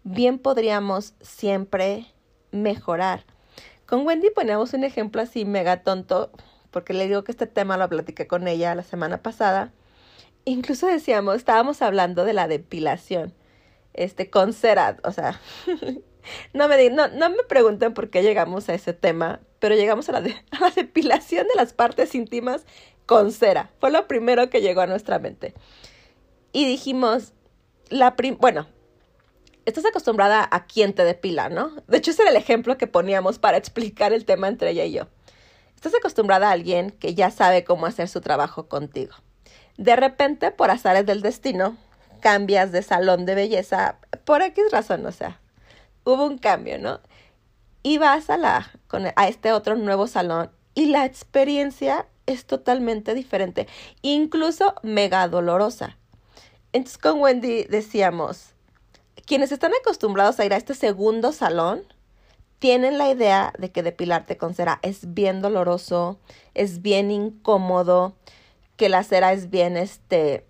Bien 0.05 0.39
podríamos 0.39 1.15
siempre 1.19 2.05
mejorar. 2.53 3.25
Con 3.85 4.07
Wendy 4.07 4.29
ponemos 4.29 4.71
un 4.71 4.85
ejemplo 4.85 5.21
así 5.21 5.43
mega 5.43 5.83
tonto, 5.83 6.31
porque 6.71 6.93
le 6.93 7.07
digo 7.07 7.25
que 7.25 7.33
este 7.33 7.45
tema 7.45 7.75
lo 7.75 7.89
platiqué 7.89 8.25
con 8.25 8.47
ella 8.47 8.73
la 8.73 8.83
semana 8.83 9.21
pasada. 9.21 9.73
Incluso 10.45 10.87
decíamos, 10.87 11.35
estábamos 11.35 11.81
hablando 11.81 12.23
de 12.23 12.31
la 12.31 12.47
depilación, 12.47 13.33
este, 13.91 14.29
con 14.29 14.53
cera, 14.53 14.95
o 15.03 15.11
sea, 15.11 15.41
no 16.53 16.69
me, 16.69 16.89
no, 16.89 17.09
no 17.09 17.29
me 17.31 17.43
pregunten 17.49 17.93
por 17.93 18.09
qué 18.09 18.23
llegamos 18.23 18.69
a 18.69 18.75
ese 18.75 18.93
tema, 18.93 19.41
pero 19.59 19.75
llegamos 19.75 20.07
a 20.07 20.13
la 20.13 20.21
depilación 20.75 21.47
de 21.47 21.55
las 21.55 21.73
partes 21.73 22.15
íntimas 22.15 22.65
con 23.07 23.31
cera. 23.31 23.71
Fue 23.79 23.89
lo 23.89 24.07
primero 24.07 24.51
que 24.51 24.61
llegó 24.61 24.81
a 24.81 24.87
nuestra 24.87 25.17
mente. 25.17 25.55
Y 26.51 26.65
dijimos, 26.65 27.33
la 27.89 28.15
bueno, 28.37 28.67
estás 29.65 29.85
acostumbrada 29.85 30.47
a 30.51 30.65
quien 30.65 30.93
te 30.93 31.03
depila, 31.03 31.49
¿no? 31.49 31.71
De 31.87 31.97
hecho, 31.97 32.11
ese 32.11 32.21
era 32.21 32.31
el 32.31 32.37
ejemplo 32.37 32.77
que 32.77 32.85
poníamos 32.85 33.39
para 33.39 33.57
explicar 33.57 34.13
el 34.13 34.25
tema 34.25 34.47
entre 34.47 34.69
ella 34.71 34.85
y 34.85 34.91
yo. 34.91 35.07
Estás 35.75 35.95
acostumbrada 35.95 36.49
a 36.49 36.51
alguien 36.51 36.91
que 36.91 37.15
ya 37.15 37.31
sabe 37.31 37.63
cómo 37.63 37.85
hacer 37.85 38.07
su 38.07 38.21
trabajo 38.21 38.67
contigo. 38.67 39.15
De 39.77 39.95
repente, 39.95 40.51
por 40.51 40.71
azares 40.71 41.05
del 41.05 41.21
destino, 41.21 41.77
cambias 42.19 42.71
de 42.71 42.81
salón 42.81 43.25
de 43.25 43.35
belleza 43.35 43.99
por 44.25 44.41
X 44.41 44.65
razón, 44.71 45.05
o 45.05 45.11
sea, 45.11 45.39
hubo 46.03 46.25
un 46.25 46.39
cambio, 46.39 46.79
¿no? 46.79 46.99
Y 47.83 47.99
vas 47.99 48.29
a 48.29 48.37
la 48.37 48.71
con 48.87 49.05
a 49.15 49.27
este 49.27 49.51
otro 49.53 49.75
nuevo 49.75 50.07
salón 50.07 50.51
y 50.77 50.85
la 50.85 51.05
experiencia 51.05 52.05
es 52.27 52.45
totalmente 52.45 53.15
diferente, 53.15 53.65
incluso 54.03 54.75
mega 54.83 55.27
dolorosa. 55.27 55.97
Entonces 56.71 56.99
con 56.99 57.19
Wendy 57.19 57.63
decíamos, 57.63 58.51
quienes 59.25 59.51
están 59.51 59.71
acostumbrados 59.81 60.39
a 60.39 60.45
ir 60.45 60.53
a 60.53 60.57
este 60.57 60.75
segundo 60.75 61.31
salón, 61.31 61.81
tienen 62.59 62.99
la 62.99 63.09
idea 63.09 63.53
de 63.57 63.71
que 63.71 63.81
depilarte 63.81 64.37
con 64.37 64.53
cera 64.53 64.77
es 64.83 65.15
bien 65.15 65.41
doloroso, 65.41 66.19
es 66.53 66.83
bien 66.83 67.09
incómodo, 67.09 68.13
que 68.75 68.87
la 68.87 69.03
cera 69.03 69.33
es 69.33 69.49
bien, 69.49 69.77
este, 69.77 70.45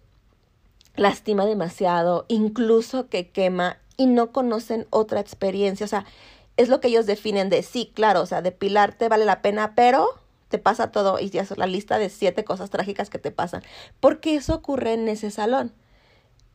lastima 0.98 1.46
demasiado, 1.46 2.25
incluso 2.27 3.07
que 3.07 3.29
quema 3.29 3.77
y 3.96 4.07
no 4.07 4.34
conocen 4.34 4.88
otra 4.89 5.22
experiencia. 5.22 5.86
O 5.86 5.89
sea, 5.89 6.05
es 6.58 6.70
lo 6.70 6.82
que 6.82 6.90
ellos 6.90 7.06
definen 7.06 7.50
de 7.50 7.64
sí, 7.64 7.92
claro, 7.94 8.22
o 8.22 8.26
sea, 8.26 8.42
depilarte 8.42 9.10
vale 9.10 9.26
la 9.26 9.42
pena, 9.42 9.74
pero 9.76 10.10
te 10.50 10.58
pasa 10.58 10.92
todo 10.92 11.20
y 11.20 11.30
ya 11.30 11.42
es 11.42 11.58
la 11.58 11.68
lista 11.68 11.98
de 11.98 12.10
siete 12.10 12.44
cosas 12.44 12.70
trágicas 12.70 13.10
que 13.10 13.20
te 13.20 13.32
pasan. 13.32 13.64
Porque 14.00 14.36
eso 14.36 14.56
ocurre 14.56 14.94
en 14.94 15.08
ese 15.08 15.32
salón. 15.32 15.74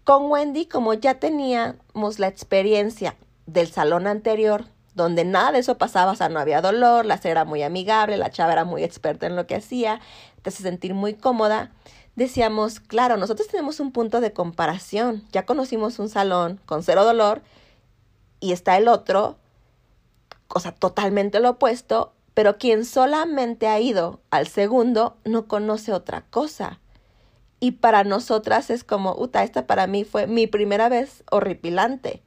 Con 0.04 0.30
Wendy, 0.30 0.66
como 0.66 0.94
ya 0.94 1.14
teníamos 1.14 2.18
la 2.18 2.26
experiencia 2.26 3.16
del 3.47 3.68
salón 3.68 4.06
anterior, 4.06 4.66
donde 4.94 5.25
nada 5.25 5.52
de 5.52 5.61
eso 5.61 5.78
pasaba, 5.78 6.12
o 6.12 6.16
sea, 6.16 6.28
no 6.28 6.40
había 6.40 6.61
dolor, 6.61 7.06
la 7.06 7.18
cera 7.18 7.30
era 7.32 7.44
muy 7.44 7.62
amigable, 7.62 8.16
la 8.16 8.30
chava 8.30 8.52
era 8.52 8.64
muy 8.64 8.82
experta 8.82 9.26
en 9.26 9.37
lo 9.37 9.47
que 9.47 9.54
hacía, 9.54 10.00
te 10.42 10.50
hace 10.50 10.62
sentir 10.62 10.94
muy 10.94 11.14
cómoda, 11.14 11.71
decíamos, 12.14 12.80
claro, 12.80 13.16
nosotros 13.16 13.49
tenemos 13.49 13.80
un 13.80 13.92
punto 13.92 14.21
de 14.21 14.32
comparación, 14.32 15.25
ya 15.32 15.47
conocimos 15.47 15.99
un 15.99 16.09
salón 16.09 16.61
con 16.66 16.82
cero 16.82 17.04
dolor 17.04 17.42
y 18.40 18.52
está 18.52 18.76
el 18.76 18.88
otro, 18.88 19.38
cosa 20.52 20.73
totalmente 20.73 21.40
lo 21.40 21.50
opuesto, 21.50 22.12
pero 22.35 22.59
quien 22.59 22.85
solamente 22.85 23.66
ha 23.66 23.80
ido 23.80 24.21
al 24.30 24.47
segundo 24.47 25.16
no 25.25 25.49
conoce 25.49 25.92
otra 25.92 26.23
cosa. 26.30 26.80
Y 27.61 27.73
para 27.73 28.04
nosotras 28.04 28.71
es 28.71 28.85
como, 28.85 29.14
uta, 29.16 29.44
esta 29.44 29.66
para 29.66 29.87
mí 29.87 30.04
fue 30.04 30.26
mi 30.26 30.47
primera 30.47 30.88
vez 30.88 31.25
horripilante 31.30 32.23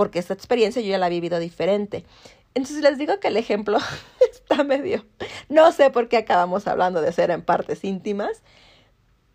porque 0.00 0.18
esta 0.18 0.32
experiencia 0.32 0.80
yo 0.80 0.88
ya 0.88 0.96
la 0.96 1.08
he 1.08 1.10
vivido 1.10 1.38
diferente. 1.38 2.06
Entonces 2.54 2.80
les 2.80 2.96
digo 2.96 3.20
que 3.20 3.28
el 3.28 3.36
ejemplo 3.36 3.76
está 4.32 4.64
medio, 4.64 5.04
no 5.50 5.72
sé 5.72 5.90
por 5.90 6.08
qué 6.08 6.16
acabamos 6.16 6.66
hablando 6.66 7.02
de 7.02 7.12
ser 7.12 7.30
en 7.30 7.42
partes 7.42 7.84
íntimas, 7.84 8.42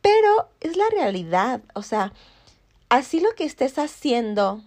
pero 0.01 0.49
es 0.61 0.75
la 0.75 0.85
realidad, 0.89 1.61
o 1.75 1.83
sea, 1.83 2.13
así 2.89 3.19
lo 3.19 3.29
que 3.35 3.43
estés 3.43 3.77
haciendo 3.77 4.63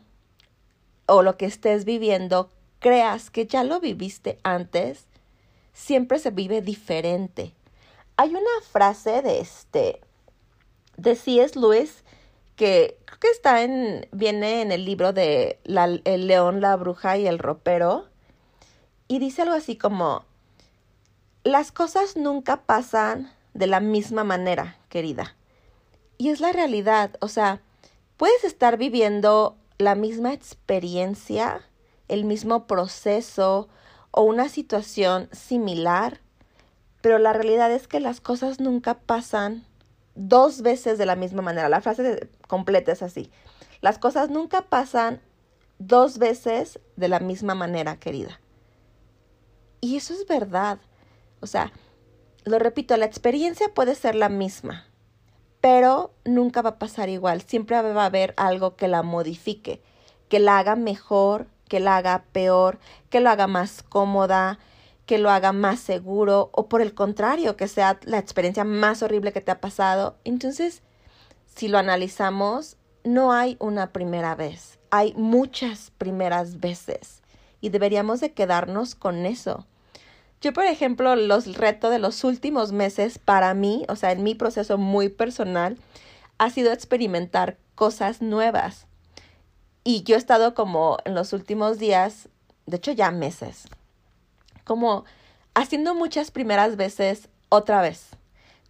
o 1.07 1.25
lo 1.25 1.37
que 1.37 1.47
estés 1.47 1.85
viviendo, 1.85 2.53
creas 2.78 3.30
que 3.30 3.47
ya 3.47 3.64
lo 3.64 3.80
viviste 3.80 4.38
antes, 4.42 5.06
siempre 5.73 6.18
se 6.18 6.30
vive 6.30 6.62
diferente. 6.62 7.54
Hay 8.16 8.30
una 8.30 8.61
frase 8.70 9.23
de 9.23 9.40
este, 9.40 10.00
de 10.97 11.14
C.S. 11.14 11.58
Lewis, 11.58 12.04
que 12.56 12.99
creo 13.04 13.20
que 13.20 13.28
está 13.28 13.62
en, 13.62 14.08
viene 14.11 14.62
en 14.62 14.73
el 14.73 14.85
libro 14.85 15.12
de 15.12 15.61
El 15.64 16.26
león, 16.26 16.61
la 16.61 16.75
bruja 16.76 17.16
y 17.16 17.26
el 17.26 17.38
ropero, 17.38 18.08
y 19.06 19.20
dice 19.20 19.42
algo 19.42 19.54
así 19.54 19.76
como, 19.76 20.25
las 21.44 21.73
cosas 21.73 22.16
nunca 22.16 22.62
pasan 22.62 23.32
de 23.54 23.68
la 23.68 23.80
misma 23.80 24.25
manera, 24.25 24.76
querida. 24.88 25.37
Y 26.18 26.30
es 26.30 26.40
la 26.40 26.52
realidad, 26.52 27.16
o 27.20 27.28
sea, 27.28 27.62
puedes 28.16 28.42
estar 28.42 28.76
viviendo 28.76 29.56
la 29.78 29.94
misma 29.94 30.32
experiencia, 30.32 31.62
el 32.09 32.25
mismo 32.25 32.67
proceso 32.67 33.69
o 34.11 34.23
una 34.23 34.49
situación 34.49 35.29
similar, 35.33 36.21
pero 37.00 37.19
la 37.19 37.33
realidad 37.33 37.71
es 37.73 37.87
que 37.87 38.00
las 38.00 38.21
cosas 38.21 38.61
nunca 38.61 38.95
pasan 38.95 39.65
dos 40.15 40.62
veces 40.62 40.99
de 40.99 41.07
la 41.07 41.15
misma 41.15 41.43
manera. 41.43 41.69
La 41.69 41.81
frase 41.81 42.29
completa 42.49 42.93
es 42.93 43.03
así. 43.03 43.31
Las 43.81 43.99
cosas 43.99 44.31
nunca 44.31 44.62
pasan 44.62 45.21
dos 45.79 46.19
veces 46.19 46.81
de 46.97 47.09
la 47.09 47.21
misma 47.21 47.55
manera, 47.55 47.99
querida. 48.00 48.41
Y 49.81 49.97
eso 49.97 50.12
es 50.12 50.27
verdad. 50.27 50.79
O 51.41 51.47
sea, 51.47 51.73
lo 52.45 52.59
repito, 52.59 52.97
la 52.97 53.05
experiencia 53.05 53.73
puede 53.73 53.95
ser 53.95 54.17
la 54.17 54.29
misma, 54.29 54.87
pero 55.61 56.12
nunca 56.25 56.62
va 56.62 56.71
a 56.71 56.79
pasar 56.79 57.09
igual. 57.09 57.43
Siempre 57.43 57.81
va 57.81 58.03
a 58.03 58.07
haber 58.07 58.35
algo 58.37 58.75
que 58.75 58.88
la 58.88 59.03
modifique, 59.03 59.83
que 60.29 60.41
la 60.41 60.59
haga 60.59 60.75
mejor, 60.75 61.47
que 61.69 61.81
la 61.81 61.97
haga 61.97 62.25
peor, 62.33 62.79
que 63.11 63.21
lo 63.21 63.31
haga 63.31 63.47
más 63.47 63.83
cómoda, 63.83 64.59
que 65.07 65.19
lo 65.19 65.31
haga 65.31 65.53
más 65.53 65.81
seguro 65.81 66.51
o 66.53 66.69
por 66.69 66.83
el 66.83 66.95
contrario, 66.95 67.57
que 67.57 67.69
sea 67.69 67.99
la 68.05 68.19
experiencia 68.19 68.65
más 68.65 69.03
horrible 69.03 69.33
que 69.33 69.41
te 69.41 69.51
ha 69.51 69.61
pasado. 69.61 70.17
Entonces, 70.25 70.83
si 71.55 71.69
lo 71.69 71.79
analizamos, 71.79 72.77
no 73.05 73.33
hay 73.33 73.57
una 73.59 73.93
primera 73.93 74.35
vez, 74.35 74.79
hay 74.91 75.15
muchas 75.15 75.93
primeras 75.97 76.61
veces 76.61 77.23
y 77.61 77.71
deberíamos 77.71 78.21
de 78.21 78.33
quedarnos 78.33 78.95
con 78.95 79.27
eso. 79.27 79.67
Yo, 80.41 80.53
por 80.53 80.67
ejemplo, 80.67 81.17
los 81.17 81.57
retos 81.57 81.91
de 81.91 81.99
los 81.99 82.23
últimos 82.23 82.73
meses 82.73 83.19
para 83.19 83.55
mí, 83.55 83.85
o 83.89 83.97
sea, 83.97 84.13
en 84.13 84.23
mi 84.23 84.35
proceso 84.35 84.79
muy 84.79 85.09
personal, 85.09 85.79
ha 86.39 86.51
sido 86.51 86.73
experimentar 86.73 87.59
cosas 87.75 88.23
nuevas. 88.23 88.87
Y 89.90 90.02
yo 90.02 90.16
he 90.16 90.18
estado 90.18 90.52
como 90.52 90.99
en 91.07 91.14
los 91.14 91.33
últimos 91.33 91.78
días, 91.78 92.28
de 92.66 92.76
hecho 92.76 92.92
ya 92.92 93.11
meses, 93.11 93.68
como 94.64 95.07
haciendo 95.54 95.95
muchas 95.95 96.30
primeras 96.30 96.76
veces 96.76 97.30
otra 97.49 97.80
vez, 97.80 98.11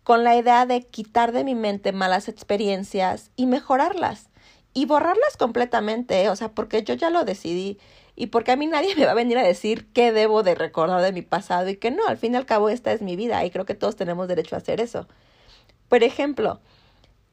con 0.04 0.22
la 0.22 0.36
idea 0.36 0.64
de 0.64 0.82
quitar 0.82 1.32
de 1.32 1.42
mi 1.42 1.56
mente 1.56 1.90
malas 1.90 2.28
experiencias 2.28 3.32
y 3.34 3.46
mejorarlas 3.46 4.28
y 4.74 4.86
borrarlas 4.86 5.36
completamente, 5.36 6.28
o 6.28 6.36
sea, 6.36 6.52
porque 6.52 6.84
yo 6.84 6.94
ya 6.94 7.10
lo 7.10 7.24
decidí 7.24 7.80
y 8.14 8.28
porque 8.28 8.52
a 8.52 8.56
mí 8.56 8.68
nadie 8.68 8.94
me 8.96 9.04
va 9.04 9.10
a 9.10 9.14
venir 9.14 9.38
a 9.38 9.42
decir 9.42 9.88
qué 9.92 10.12
debo 10.12 10.44
de 10.44 10.54
recordar 10.54 11.02
de 11.02 11.10
mi 11.10 11.22
pasado 11.22 11.68
y 11.68 11.74
que 11.74 11.90
no, 11.90 12.06
al 12.06 12.16
fin 12.16 12.34
y 12.34 12.36
al 12.36 12.46
cabo 12.46 12.68
esta 12.68 12.92
es 12.92 13.02
mi 13.02 13.16
vida 13.16 13.44
y 13.44 13.50
creo 13.50 13.64
que 13.64 13.74
todos 13.74 13.96
tenemos 13.96 14.28
derecho 14.28 14.54
a 14.54 14.58
hacer 14.58 14.80
eso. 14.80 15.08
Por 15.88 16.04
ejemplo, 16.04 16.60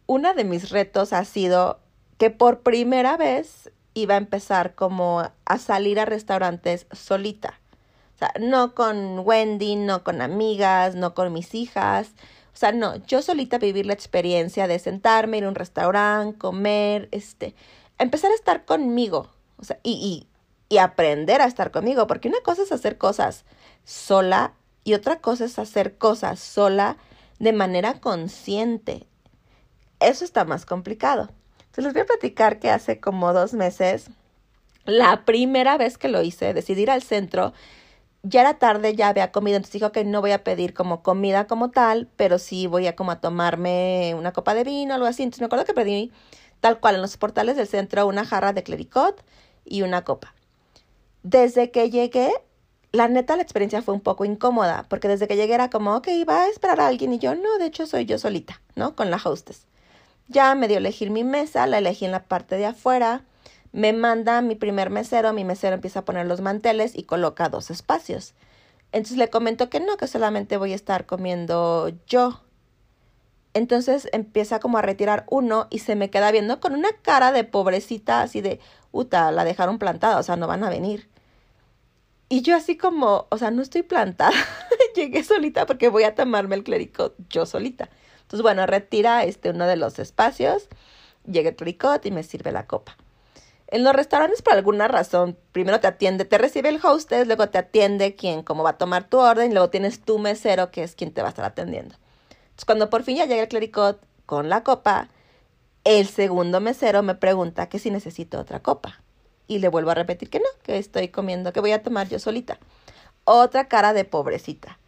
uno 0.07 0.33
de 0.33 0.43
mis 0.43 0.71
retos 0.71 1.13
ha 1.13 1.23
sido 1.23 1.77
que 2.17 2.29
por 2.31 2.61
primera 2.61 3.17
vez 3.17 3.71
iba 3.95 4.13
a 4.13 4.17
empezar 4.17 4.75
como 4.75 5.31
a 5.45 5.57
salir 5.57 5.99
a 5.99 6.05
restaurantes 6.05 6.85
solita. 6.91 7.59
O 8.13 8.17
sea, 8.19 8.31
no 8.39 8.75
con 8.75 9.19
Wendy, 9.19 9.75
no 9.75 10.03
con 10.03 10.21
amigas, 10.21 10.95
no 10.95 11.15
con 11.15 11.33
mis 11.33 11.55
hijas. 11.55 12.09
O 12.53 12.57
sea, 12.57 12.71
no, 12.71 12.95
yo 13.07 13.21
solita 13.21 13.57
vivir 13.57 13.85
la 13.85 13.93
experiencia 13.93 14.67
de 14.67 14.77
sentarme, 14.79 15.39
ir 15.39 15.45
a 15.45 15.49
un 15.49 15.55
restaurante, 15.55 16.37
comer, 16.37 17.09
este, 17.11 17.55
empezar 17.97 18.31
a 18.31 18.35
estar 18.35 18.65
conmigo. 18.65 19.29
O 19.57 19.63
sea, 19.63 19.79
y, 19.81 20.27
y, 20.69 20.73
y 20.73 20.77
aprender 20.77 21.41
a 21.41 21.45
estar 21.45 21.71
conmigo, 21.71 22.05
porque 22.07 22.27
una 22.27 22.41
cosa 22.41 22.63
es 22.63 22.71
hacer 22.71 22.97
cosas 22.97 23.45
sola 23.85 24.53
y 24.83 24.93
otra 24.93 25.19
cosa 25.19 25.45
es 25.45 25.57
hacer 25.57 25.97
cosas 25.97 26.39
sola 26.39 26.97
de 27.39 27.53
manera 27.53 27.99
consciente. 27.99 29.07
Eso 29.99 30.23
está 30.25 30.45
más 30.45 30.65
complicado. 30.65 31.29
Entonces 31.75 31.83
les 31.85 31.93
voy 31.93 32.01
a 32.03 32.05
platicar 32.05 32.59
que 32.59 32.69
hace 32.69 32.99
como 32.99 33.33
dos 33.33 33.53
meses, 33.53 34.09
la 34.85 35.25
primera 35.25 35.77
vez 35.77 35.97
que 35.97 36.07
lo 36.07 36.21
hice, 36.21 36.53
decidí 36.53 36.83
ir 36.83 36.91
al 36.91 37.01
centro 37.01 37.53
ya 38.27 38.41
era 38.41 38.55
tarde, 38.55 38.95
ya 38.95 39.09
había 39.09 39.31
comido, 39.31 39.57
entonces 39.57 39.73
dijo 39.73 39.91
que 39.91 40.03
no 40.03 40.19
voy 40.21 40.31
a 40.31 40.43
pedir 40.43 40.73
como 40.73 41.03
comida 41.03 41.45
como 41.45 41.69
tal, 41.69 42.09
pero 42.15 42.39
sí 42.39 42.65
voy 42.65 42.87
a 42.87 42.95
como 42.95 43.11
a 43.11 43.21
tomarme 43.21 44.15
una 44.17 44.33
copa 44.33 44.55
de 44.55 44.63
vino 44.63 44.93
o 44.93 44.95
algo 44.95 45.07
así. 45.07 45.23
Entonces 45.23 45.41
me 45.41 45.45
acuerdo 45.45 45.65
que 45.65 45.73
pedí 45.73 46.11
tal 46.59 46.79
cual 46.79 46.95
en 46.95 47.01
los 47.01 47.17
portales 47.17 47.55
del 47.55 47.67
centro 47.67 48.07
una 48.07 48.25
jarra 48.25 48.51
de 48.53 48.63
clericot 48.63 49.23
y 49.63 49.83
una 49.83 50.03
copa. 50.03 50.33
Desde 51.21 51.71
que 51.71 51.91
llegué, 51.91 52.31
la 52.91 53.07
neta 53.07 53.35
la 53.35 53.43
experiencia 53.43 53.81
fue 53.81 53.93
un 53.93 54.01
poco 54.01 54.25
incómoda, 54.25 54.85
porque 54.89 55.07
desde 55.07 55.27
que 55.27 55.35
llegué 55.35 55.53
era 55.53 55.69
como, 55.69 55.95
ok, 55.95 56.07
va 56.27 56.43
a 56.43 56.49
esperar 56.49 56.79
a 56.81 56.87
alguien 56.87 57.13
y 57.13 57.19
yo, 57.19 57.35
no, 57.35 57.57
de 57.59 57.67
hecho 57.67 57.85
soy 57.85 58.05
yo 58.05 58.17
solita, 58.17 58.61
¿no? 58.75 58.95
Con 58.95 59.11
la 59.11 59.17
hostess. 59.23 59.67
Ya 60.27 60.55
me 60.55 60.67
dio 60.67 60.77
elegir 60.77 61.11
mi 61.11 61.23
mesa, 61.23 61.67
la 61.67 61.77
elegí 61.77 62.05
en 62.05 62.11
la 62.11 62.23
parte 62.23 62.57
de 62.57 62.65
afuera 62.65 63.23
me 63.75 63.91
manda 63.91 64.41
mi 64.41 64.55
primer 64.55 64.89
mesero, 64.89 65.33
mi 65.33 65.43
mesero 65.43 65.75
empieza 65.75 65.99
a 65.99 66.05
poner 66.05 66.25
los 66.27 66.39
manteles 66.39 66.95
y 66.95 67.03
coloca 67.03 67.49
dos 67.49 67.69
espacios. 67.69 68.33
Entonces 68.93 69.17
le 69.17 69.29
comento 69.29 69.69
que 69.69 69.81
no, 69.81 69.97
que 69.97 70.07
solamente 70.07 70.55
voy 70.55 70.71
a 70.71 70.75
estar 70.75 71.05
comiendo 71.05 71.91
yo. 72.07 72.41
Entonces 73.53 74.07
empieza 74.13 74.61
como 74.61 74.77
a 74.77 74.81
retirar 74.81 75.25
uno 75.29 75.67
y 75.69 75.79
se 75.79 75.97
me 75.97 76.09
queda 76.09 76.31
viendo 76.31 76.61
con 76.61 76.73
una 76.73 76.87
cara 77.01 77.33
de 77.33 77.43
pobrecita, 77.43 78.21
así 78.21 78.39
de, 78.39 78.61
uta, 78.93 79.29
la 79.33 79.43
dejaron 79.43 79.77
plantada, 79.77 80.19
o 80.19 80.23
sea, 80.23 80.37
no 80.37 80.47
van 80.47 80.63
a 80.63 80.69
venir. 80.69 81.09
Y 82.29 82.43
yo 82.43 82.55
así 82.55 82.77
como, 82.77 83.27
o 83.29 83.37
sea, 83.37 83.51
no 83.51 83.61
estoy 83.61 83.83
plantada, 83.83 84.31
llegué 84.95 85.25
solita 85.25 85.65
porque 85.65 85.89
voy 85.89 86.03
a 86.03 86.15
tomarme 86.15 86.55
el 86.55 86.63
clérico 86.63 87.13
yo 87.29 87.45
solita. 87.45 87.89
Entonces, 88.25 88.41
bueno, 88.41 88.65
retira 88.65 89.23
este 89.23 89.51
uno 89.51 89.67
de 89.67 89.75
los 89.75 89.99
espacios, 89.99 90.67
llega 91.25 91.49
el 91.49 91.55
clericot 91.55 92.03
y 92.05 92.11
me 92.11 92.23
sirve 92.23 92.51
la 92.51 92.65
copa. 92.65 92.97
En 93.67 93.83
los 93.83 93.93
restaurantes, 93.93 94.41
por 94.41 94.53
alguna 94.53 94.87
razón, 94.87 95.37
primero 95.51 95.79
te 95.79 95.87
atiende, 95.87 96.25
te 96.25 96.37
recibe 96.39 96.69
el 96.69 96.79
hostess, 96.83 97.27
luego 97.27 97.49
te 97.49 97.59
atiende 97.59 98.15
quien 98.15 98.43
como 98.43 98.63
va 98.63 98.71
a 98.71 98.77
tomar 98.77 99.09
tu 99.09 99.19
orden, 99.19 99.53
luego 99.53 99.69
tienes 99.69 100.01
tu 100.01 100.19
mesero, 100.19 100.71
que 100.71 100.83
es 100.83 100.95
quien 100.95 101.11
te 101.11 101.21
va 101.21 101.27
a 101.27 101.29
estar 101.29 101.45
atendiendo. 101.45 101.95
Entonces, 102.31 102.65
cuando 102.65 102.89
por 102.89 103.03
fin 103.03 103.17
ya 103.17 103.25
llega 103.25 103.43
el 103.43 103.47
clericot 103.47 103.99
con 104.25 104.49
la 104.49 104.63
copa, 104.63 105.09
el 105.83 106.07
segundo 106.07 106.61
mesero 106.61 107.03
me 107.03 107.13
pregunta 107.13 107.69
que 107.69 107.77
si 107.77 107.91
necesito 107.91 108.39
otra 108.39 108.61
copa. 108.61 109.01
Y 109.47 109.59
le 109.59 109.67
vuelvo 109.67 109.91
a 109.91 109.95
repetir 109.95 110.31
que 110.31 110.39
no, 110.39 110.47
que 110.63 110.79
estoy 110.79 111.09
comiendo, 111.09 111.53
que 111.53 111.59
voy 111.59 111.71
a 111.71 111.83
tomar 111.83 112.09
yo 112.09 112.17
solita. 112.17 112.57
Otra 113.23 113.67
cara 113.67 113.93
de 113.93 114.03
pobrecita. 114.03 114.79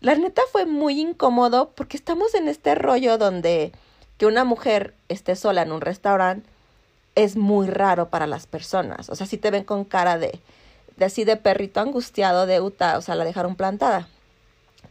La 0.00 0.14
neta 0.14 0.42
fue 0.52 0.64
muy 0.64 1.00
incómodo 1.00 1.70
porque 1.74 1.96
estamos 1.96 2.34
en 2.34 2.48
este 2.48 2.74
rollo 2.74 3.18
donde 3.18 3.72
que 4.16 4.26
una 4.26 4.44
mujer 4.44 4.94
esté 5.08 5.36
sola 5.36 5.62
en 5.62 5.72
un 5.72 5.80
restaurante 5.80 6.48
es 7.14 7.36
muy 7.36 7.66
raro 7.66 8.08
para 8.10 8.26
las 8.26 8.46
personas. 8.46 9.08
O 9.08 9.16
sea, 9.16 9.26
si 9.26 9.38
te 9.38 9.50
ven 9.50 9.64
con 9.64 9.84
cara 9.84 10.18
de, 10.18 10.40
de 10.96 11.04
así 11.04 11.24
de 11.24 11.36
perrito 11.36 11.80
angustiado 11.80 12.46
de 12.46 12.60
Uta, 12.60 12.96
o 12.96 13.02
sea, 13.02 13.16
la 13.16 13.24
dejaron 13.24 13.56
plantada. 13.56 14.08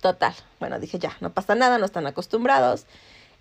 Total. 0.01 0.33
Bueno, 0.59 0.79
dije 0.79 0.99
ya, 0.99 1.15
no 1.21 1.31
pasa 1.31 1.55
nada, 1.55 1.77
no 1.77 1.85
están 1.85 2.05
acostumbrados. 2.05 2.85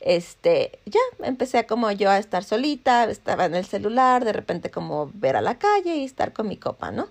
Este, 0.01 0.79
ya 0.85 1.01
empecé 1.23 1.67
como 1.67 1.91
yo 1.91 2.11
a 2.11 2.19
estar 2.19 2.45
solita, 2.45 3.05
estaba 3.05 3.47
en 3.47 3.57
el 3.57 3.67
celular, 3.67 4.25
de 4.25 4.33
repente 4.33 4.71
como 4.71 5.11
ver 5.15 5.37
a 5.37 5.41
la 5.41 5.59
calle 5.59 5.97
y 5.97 6.05
estar 6.05 6.33
con 6.33 6.47
mi 6.47 6.57
copa, 6.57 6.93
¿no? 6.93 7.09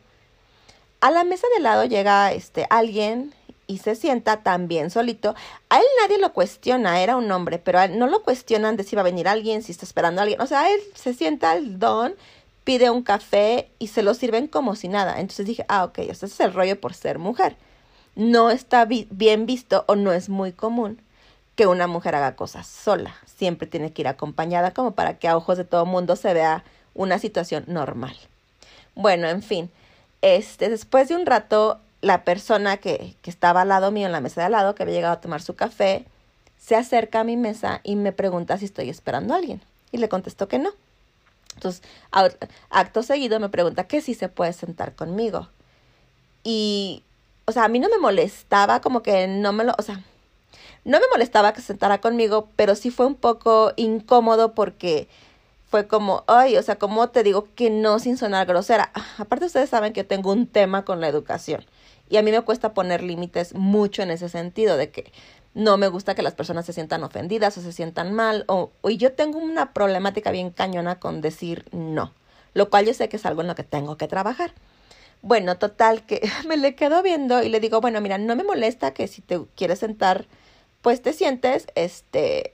A 1.01 1.11
la 1.11 1.25
mesa 1.25 1.47
de 1.55 1.61
lado 1.61 1.83
llega 1.83 2.31
este 2.31 2.67
alguien 2.69 3.33
y 3.67 3.79
se 3.79 3.95
sienta 3.95 4.43
también 4.43 4.89
solito. 4.89 5.35
A 5.69 5.77
él 5.77 5.85
nadie 6.01 6.19
lo 6.19 6.33
cuestiona, 6.33 7.01
era 7.01 7.17
un 7.17 7.31
hombre, 7.31 7.59
pero 7.59 7.81
él 7.81 7.97
no 7.97 8.07
lo 8.07 8.23
cuestionan 8.23 8.77
de 8.77 8.83
si 8.83 8.95
va 8.95 9.01
a 9.01 9.05
venir 9.05 9.27
alguien, 9.27 9.63
si 9.63 9.71
está 9.71 9.85
esperando 9.85 10.21
a 10.21 10.23
alguien. 10.23 10.41
O 10.41 10.47
sea, 10.47 10.71
él 10.71 10.79
se 10.93 11.13
sienta 11.13 11.53
el 11.55 11.79
don, 11.79 12.15
pide 12.63 12.89
un 12.89 13.03
café 13.03 13.69
y 13.79 13.87
se 13.87 14.03
lo 14.03 14.13
sirven 14.13 14.47
como 14.47 14.75
si 14.75 14.87
nada. 14.87 15.19
Entonces 15.19 15.45
dije, 15.45 15.65
ah, 15.67 15.85
ok, 15.85 15.99
ese 15.99 16.25
es 16.25 16.39
el 16.39 16.53
rollo 16.53 16.79
por 16.79 16.93
ser 16.93 17.19
mujer. 17.19 17.55
No 18.15 18.49
está 18.49 18.85
bien 18.85 19.45
visto 19.45 19.83
o 19.87 19.95
no 19.95 20.13
es 20.13 20.29
muy 20.29 20.51
común 20.51 21.01
que 21.55 21.67
una 21.67 21.87
mujer 21.87 22.15
haga 22.15 22.35
cosas 22.35 22.67
sola. 22.67 23.15
Siempre 23.25 23.67
tiene 23.67 23.91
que 23.91 24.01
ir 24.01 24.07
acompañada 24.07 24.71
como 24.71 24.91
para 24.91 25.17
que 25.17 25.27
a 25.27 25.37
ojos 25.37 25.57
de 25.57 25.63
todo 25.63 25.85
mundo 25.85 26.15
se 26.15 26.33
vea 26.33 26.63
una 26.93 27.19
situación 27.19 27.65
normal. 27.67 28.15
Bueno, 28.95 29.27
en 29.27 29.41
fin, 29.41 29.69
este, 30.21 30.69
después 30.69 31.09
de 31.09 31.15
un 31.15 31.25
rato 31.25 31.79
la 32.05 32.23
persona 32.23 32.77
que, 32.77 33.15
que 33.23 33.31
estaba 33.31 33.61
al 33.61 33.69
lado 33.69 33.89
mío 33.89 34.05
en 34.05 34.11
la 34.11 34.21
mesa 34.21 34.41
de 34.41 34.45
al 34.45 34.51
lado, 34.51 34.75
que 34.75 34.83
había 34.83 34.93
llegado 34.93 35.15
a 35.15 35.21
tomar 35.21 35.41
su 35.41 35.55
café, 35.55 36.05
se 36.59 36.75
acerca 36.75 37.21
a 37.21 37.23
mi 37.23 37.35
mesa 37.35 37.81
y 37.83 37.95
me 37.95 38.11
pregunta 38.11 38.59
si 38.59 38.65
estoy 38.65 38.91
esperando 38.91 39.33
a 39.33 39.37
alguien. 39.37 39.59
Y 39.91 39.97
le 39.97 40.07
contesto 40.07 40.47
que 40.47 40.59
no. 40.59 40.69
Entonces, 41.55 41.81
acto 42.69 43.01
seguido 43.01 43.39
me 43.39 43.49
pregunta 43.49 43.87
que 43.87 44.01
si 44.01 44.13
se 44.13 44.29
puede 44.29 44.53
sentar 44.53 44.93
conmigo. 44.93 45.49
Y, 46.43 47.01
o 47.45 47.51
sea, 47.51 47.63
a 47.63 47.69
mí 47.69 47.79
no 47.79 47.89
me 47.89 47.97
molestaba, 47.97 48.81
como 48.81 49.01
que 49.01 49.27
no 49.27 49.51
me 49.51 49.63
lo, 49.63 49.73
o 49.75 49.81
sea, 49.81 50.03
no 50.83 50.99
me 50.99 51.07
molestaba 51.11 51.53
que 51.53 51.61
se 51.61 51.67
sentara 51.67 52.01
conmigo, 52.01 52.49
pero 52.55 52.75
sí 52.75 52.91
fue 52.91 53.07
un 53.07 53.15
poco 53.15 53.73
incómodo 53.77 54.53
porque 54.53 55.07
fue 55.71 55.87
como, 55.87 56.23
ay, 56.27 56.55
o 56.55 56.61
sea, 56.61 56.75
¿cómo 56.75 57.09
te 57.09 57.23
digo 57.23 57.47
que 57.55 57.71
no 57.71 57.97
sin 57.97 58.15
sonar 58.15 58.45
grosera? 58.45 58.91
Aparte 59.17 59.45
ustedes 59.45 59.71
saben 59.71 59.91
que 59.91 60.01
yo 60.01 60.07
tengo 60.07 60.31
un 60.31 60.45
tema 60.45 60.85
con 60.85 61.01
la 61.01 61.07
educación. 61.07 61.65
Y 62.09 62.17
a 62.17 62.21
mí 62.21 62.31
me 62.31 62.41
cuesta 62.41 62.73
poner 62.73 63.03
límites 63.03 63.53
mucho 63.53 64.03
en 64.03 64.11
ese 64.11 64.29
sentido, 64.29 64.77
de 64.77 64.91
que 64.91 65.11
no 65.55 65.77
me 65.77 65.87
gusta 65.87 66.15
que 66.15 66.21
las 66.21 66.35
personas 66.35 66.65
se 66.65 66.73
sientan 66.73 67.03
ofendidas 67.03 67.57
o 67.57 67.61
se 67.61 67.71
sientan 67.71 68.13
mal, 68.13 68.43
o, 68.47 68.71
y 68.87 68.97
yo 68.97 69.13
tengo 69.13 69.39
una 69.39 69.73
problemática 69.73 70.31
bien 70.31 70.51
cañona 70.51 70.99
con 70.99 71.21
decir 71.21 71.65
no, 71.71 72.13
lo 72.53 72.69
cual 72.69 72.85
yo 72.85 72.93
sé 72.93 73.09
que 73.09 73.17
es 73.17 73.25
algo 73.25 73.41
en 73.41 73.47
lo 73.47 73.55
que 73.55 73.63
tengo 73.63 73.97
que 73.97 74.07
trabajar. 74.07 74.53
Bueno, 75.21 75.57
total, 75.57 76.05
que 76.05 76.29
me 76.47 76.57
le 76.57 76.75
quedo 76.75 77.01
viendo 77.01 77.41
y 77.41 77.49
le 77.49 77.59
digo, 77.59 77.81
bueno, 77.81 78.01
mira, 78.01 78.17
no 78.17 78.35
me 78.35 78.43
molesta 78.43 78.93
que 78.93 79.07
si 79.07 79.21
te 79.21 79.41
quieres 79.55 79.79
sentar, 79.79 80.27
pues 80.81 81.01
te 81.01 81.13
sientes, 81.13 81.67
este, 81.73 82.53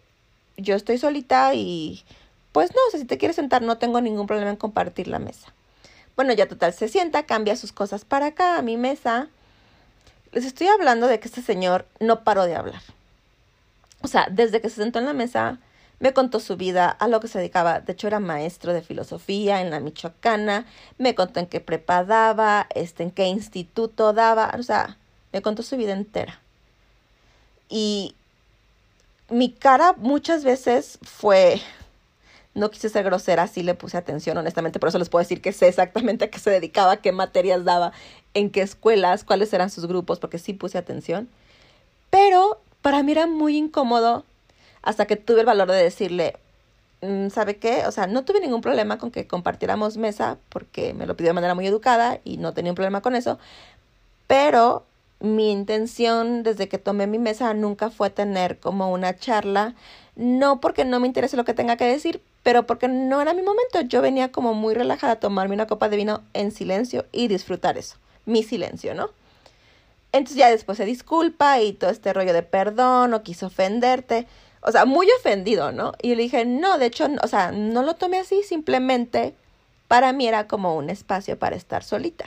yo 0.56 0.76
estoy 0.76 0.98
solita 0.98 1.54
y 1.54 2.04
pues 2.52 2.72
no, 2.72 2.80
o 2.88 2.92
sea, 2.92 3.00
si 3.00 3.06
te 3.06 3.18
quieres 3.18 3.36
sentar 3.36 3.62
no 3.62 3.78
tengo 3.78 4.00
ningún 4.02 4.28
problema 4.28 4.52
en 4.52 4.58
compartir 4.58 5.08
la 5.08 5.20
mesa. 5.20 5.54
Bueno, 6.16 6.34
ya 6.34 6.48
total, 6.48 6.74
se 6.74 6.88
sienta, 6.88 7.24
cambia 7.26 7.56
sus 7.56 7.72
cosas 7.72 8.06
para 8.06 8.28
acá, 8.28 8.58
a 8.58 8.62
mi 8.62 8.78
mesa, 8.78 9.30
les 10.32 10.46
estoy 10.46 10.68
hablando 10.68 11.08
de 11.08 11.20
que 11.20 11.28
este 11.28 11.42
señor 11.42 11.86
no 12.00 12.24
paró 12.24 12.46
de 12.46 12.56
hablar. 12.56 12.82
O 14.02 14.08
sea, 14.08 14.28
desde 14.32 14.62
que 14.62 14.70
se 14.70 14.78
sentó 14.78 15.00
en 15.00 15.06
la 15.06 15.14
mesa, 15.14 15.60
me 16.00 16.14
contó 16.14 16.40
su 16.40 16.58
vida, 16.58 16.90
a 16.90 17.08
lo 17.08 17.20
que 17.20 17.28
se 17.28 17.38
dedicaba. 17.38 17.80
De 17.80 17.94
hecho, 17.94 18.08
era 18.08 18.20
maestro 18.20 18.74
de 18.74 18.82
filosofía 18.82 19.62
en 19.62 19.70
la 19.70 19.80
Michoacana. 19.80 20.66
Me 20.98 21.14
contó 21.14 21.40
en 21.40 21.46
qué 21.46 21.60
prepa 21.60 22.04
daba, 22.04 22.68
este, 22.74 23.04
en 23.04 23.12
qué 23.12 23.28
instituto 23.28 24.14
daba. 24.14 24.52
O 24.58 24.64
sea, 24.64 24.98
me 25.32 25.42
contó 25.42 25.62
su 25.64 25.78
vida 25.78 25.92
entera. 25.92 26.40
Y 27.70 28.16
mi 29.30 29.52
cara 29.52 29.94
muchas 29.98 30.44
veces 30.44 30.98
fue 31.04 31.62
no 32.54 32.70
quise 32.70 32.90
ser 32.90 33.06
grosera, 33.06 33.48
sí 33.48 33.64
le 33.64 33.76
puse 33.76 33.98
atención, 33.98 34.38
honestamente, 34.38 34.80
por 34.80 34.90
eso 34.90 35.00
les 35.00 35.10
puedo 35.10 35.22
decir 35.24 35.42
que 35.42 35.54
sé 35.54 35.68
exactamente 35.68 36.26
a 36.26 36.30
qué 36.30 36.40
se 36.40 36.50
dedicaba, 36.50 36.98
qué 36.98 37.12
materias 37.12 37.64
daba, 37.64 37.94
en 38.34 38.50
qué 38.50 38.62
escuelas, 38.62 39.24
cuáles 39.24 39.54
eran 39.54 39.70
sus 39.70 39.86
grupos, 39.86 40.20
porque 40.20 40.40
sí 40.40 40.54
puse 40.54 40.78
atención. 40.78 41.30
Pero 42.10 42.60
para 42.82 43.04
mí 43.04 43.12
era 43.12 43.28
muy 43.28 43.58
incómodo 43.58 44.26
hasta 44.82 45.06
que 45.06 45.16
tuve 45.16 45.42
el 45.42 45.46
valor 45.46 45.72
de 45.72 45.84
decirle, 45.84 46.36
mm, 47.02 47.30
¿sabe 47.30 47.58
qué? 47.58 47.86
O 47.88 47.92
sea, 47.92 48.08
no 48.08 48.24
tuve 48.26 48.40
ningún 48.42 48.62
problema 48.62 48.98
con 48.98 49.12
que 49.12 49.28
compartiéramos 49.28 49.98
mesa, 49.98 50.38
porque 50.50 50.94
me 50.94 51.06
lo 51.06 51.16
pidió 51.16 51.30
de 51.30 51.36
manera 51.36 51.56
muy 51.56 51.68
educada 51.68 52.20
y 52.24 52.38
no 52.38 52.54
tenía 52.54 52.72
un 52.72 52.76
problema 52.76 53.02
con 53.02 53.16
eso, 53.16 53.40
pero 54.28 54.86
mi 55.22 55.52
intención 55.52 56.44
desde 56.44 56.68
que 56.68 56.80
tomé 56.80 57.08
mi 57.08 57.20
mesa 57.20 57.54
nunca 57.54 57.90
fue 57.92 58.10
tener 58.10 58.60
como 58.60 58.92
una 58.92 59.16
charla, 59.16 59.76
no 60.16 60.60
porque 60.60 60.86
no 60.86 61.00
me 61.00 61.08
interese 61.08 61.38
lo 61.38 61.46
que 61.46 61.54
tenga 61.54 61.78
que 61.78 61.86
decir, 61.86 62.22
pero 62.44 62.66
porque 62.66 62.88
no 62.88 63.22
era 63.22 63.34
mi 63.34 63.44
momento. 63.44 63.82
Yo 63.82 64.02
venía 64.02 64.32
como 64.32 64.54
muy 64.54 64.74
relajada 64.74 65.14
a 65.14 65.20
tomarme 65.20 65.56
una 65.56 65.68
copa 65.68 65.90
de 65.90 65.98
vino 65.98 66.22
en 66.34 66.52
silencio 66.52 67.06
y 67.12 67.28
disfrutar 67.28 67.78
eso, 67.78 67.98
mi 68.26 68.44
silencio, 68.44 68.94
¿no? 68.94 69.10
Entonces 70.12 70.38
ya 70.38 70.50
después 70.50 70.78
se 70.78 70.86
disculpa 70.86 71.60
y 71.62 71.74
todo 71.74 71.90
este 71.90 72.14
rollo 72.14 72.34
de 72.34 72.44
perdón 72.44 73.14
o 73.14 73.24
quiso 73.24 73.48
ofenderte, 73.48 74.28
o 74.62 74.72
sea, 74.72 74.86
muy 74.86 75.08
ofendido, 75.18 75.72
¿no? 75.72 75.94
Y 76.02 76.16
le 76.16 76.24
dije, 76.24 76.46
no, 76.46 76.78
de 76.78 76.88
hecho, 76.88 77.08
o 77.24 77.28
sea, 77.28 77.52
no 77.52 77.82
lo 77.82 77.96
tomé 77.96 78.20
así, 78.20 78.44
simplemente 78.44 79.34
para 79.88 80.14
mí 80.14 80.28
era 80.28 80.48
como 80.48 80.76
un 80.76 80.90
espacio 80.90 81.40
para 81.40 81.56
estar 81.56 81.84
solita. 81.84 82.26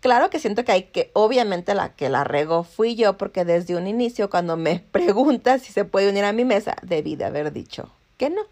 Claro 0.00 0.30
que 0.30 0.38
siento 0.38 0.64
que 0.64 0.72
hay 0.72 0.82
que, 0.84 1.10
obviamente 1.14 1.74
la 1.74 1.88
que 1.90 2.08
la 2.08 2.22
regó 2.22 2.62
fui 2.62 2.94
yo, 2.94 3.16
porque 3.16 3.44
desde 3.44 3.74
un 3.74 3.86
inicio 3.86 4.30
cuando 4.30 4.56
me 4.56 4.78
pregunta 4.92 5.58
si 5.58 5.72
se 5.72 5.84
puede 5.84 6.10
unir 6.10 6.24
a 6.24 6.32
mi 6.32 6.44
mesa, 6.44 6.76
debí 6.82 7.16
de 7.16 7.24
haber 7.24 7.52
dicho 7.52 7.90
que 8.16 8.30
no 8.30 8.42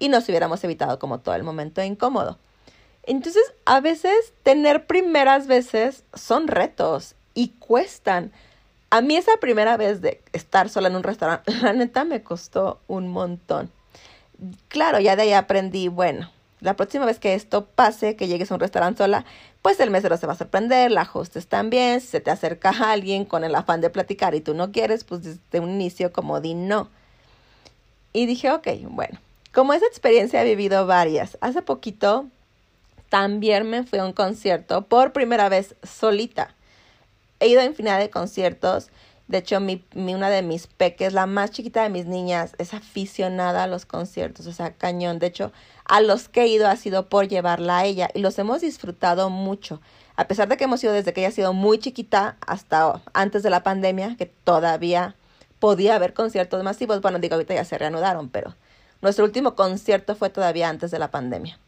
y 0.00 0.08
nos 0.08 0.28
hubiéramos 0.28 0.64
evitado 0.64 0.98
como 0.98 1.20
todo 1.20 1.34
el 1.34 1.44
momento 1.44 1.82
incómodo. 1.82 2.38
Entonces, 3.04 3.42
a 3.64 3.80
veces 3.80 4.32
tener 4.42 4.86
primeras 4.86 5.46
veces 5.46 6.04
son 6.14 6.48
retos 6.48 7.14
y 7.34 7.48
cuestan. 7.58 8.32
A 8.90 9.00
mí 9.00 9.16
esa 9.16 9.36
primera 9.40 9.76
vez 9.76 10.00
de 10.00 10.20
estar 10.32 10.68
sola 10.68 10.88
en 10.88 10.96
un 10.96 11.02
restaurante, 11.02 11.52
la 11.62 11.72
neta 11.72 12.04
me 12.04 12.22
costó 12.22 12.80
un 12.88 13.08
montón. 13.08 13.70
Claro, 14.68 15.00
ya 15.00 15.16
de 15.16 15.22
ahí 15.22 15.32
aprendí, 15.32 15.88
bueno, 15.88 16.30
la 16.60 16.76
próxima 16.76 17.06
vez 17.06 17.18
que 17.18 17.34
esto 17.34 17.66
pase, 17.66 18.16
que 18.16 18.28
llegues 18.28 18.50
a 18.50 18.54
un 18.54 18.60
restaurante 18.60 18.98
sola, 18.98 19.24
pues 19.62 19.80
el 19.80 19.90
mesero 19.90 20.16
se 20.16 20.26
va 20.26 20.34
a 20.34 20.36
sorprender, 20.36 20.90
la 20.90 21.08
hostess 21.10 21.46
también, 21.46 22.00
si 22.00 22.08
se 22.08 22.20
te 22.20 22.30
acerca 22.30 22.70
a 22.70 22.92
alguien 22.92 23.24
con 23.24 23.44
el 23.44 23.54
afán 23.54 23.80
de 23.80 23.90
platicar 23.90 24.34
y 24.34 24.40
tú 24.40 24.54
no 24.54 24.72
quieres, 24.72 25.04
pues 25.04 25.22
desde 25.22 25.60
un 25.60 25.70
inicio 25.70 26.12
como 26.12 26.40
di 26.40 26.54
no. 26.54 26.88
Y 28.12 28.26
dije, 28.26 28.50
ok, 28.50 28.68
bueno, 28.88 29.18
como 29.52 29.72
esa 29.72 29.86
experiencia 29.86 30.42
he 30.42 30.44
vivido 30.44 30.86
varias. 30.86 31.38
Hace 31.40 31.62
poquito 31.62 32.26
también 33.10 33.68
me 33.68 33.82
fui 33.82 33.98
a 33.98 34.04
un 34.06 34.14
concierto 34.14 34.86
por 34.86 35.12
primera 35.12 35.50
vez 35.50 35.74
solita. 35.82 36.54
He 37.40 37.48
ido 37.48 37.60
a 37.60 37.64
infinidad 37.64 37.98
de 37.98 38.08
conciertos. 38.08 38.88
De 39.26 39.38
hecho, 39.38 39.60
mi, 39.60 39.84
mi, 39.94 40.14
una 40.14 40.30
de 40.30 40.42
mis 40.42 40.66
peques, 40.68 41.12
la 41.12 41.26
más 41.26 41.50
chiquita 41.50 41.82
de 41.82 41.90
mis 41.90 42.06
niñas, 42.06 42.54
es 42.58 42.72
aficionada 42.72 43.64
a 43.64 43.66
los 43.66 43.84
conciertos, 43.84 44.46
o 44.46 44.52
sea, 44.52 44.72
cañón. 44.72 45.18
De 45.18 45.26
hecho, 45.26 45.52
a 45.84 46.00
los 46.00 46.28
que 46.28 46.42
he 46.42 46.46
ido 46.46 46.68
ha 46.68 46.76
sido 46.76 47.08
por 47.08 47.28
llevarla 47.28 47.78
a 47.78 47.84
ella 47.84 48.08
y 48.14 48.20
los 48.20 48.38
hemos 48.38 48.60
disfrutado 48.60 49.28
mucho. 49.28 49.80
A 50.16 50.28
pesar 50.28 50.48
de 50.48 50.56
que 50.56 50.64
hemos 50.64 50.82
ido 50.84 50.92
desde 50.92 51.12
que 51.12 51.20
ella 51.20 51.28
ha 51.28 51.32
sido 51.32 51.52
muy 51.52 51.78
chiquita 51.78 52.36
hasta 52.46 53.02
antes 53.12 53.42
de 53.42 53.50
la 53.50 53.62
pandemia, 53.64 54.16
que 54.16 54.26
todavía 54.26 55.16
podía 55.58 55.96
haber 55.96 56.14
conciertos 56.14 56.62
masivos. 56.62 57.00
Bueno, 57.00 57.18
digo, 57.18 57.34
ahorita 57.34 57.54
ya 57.54 57.64
se 57.64 57.78
reanudaron, 57.78 58.28
pero 58.28 58.54
nuestro 59.02 59.24
último 59.24 59.56
concierto 59.56 60.14
fue 60.14 60.30
todavía 60.30 60.68
antes 60.68 60.90
de 60.90 60.98
la 60.98 61.10
pandemia. 61.10 61.58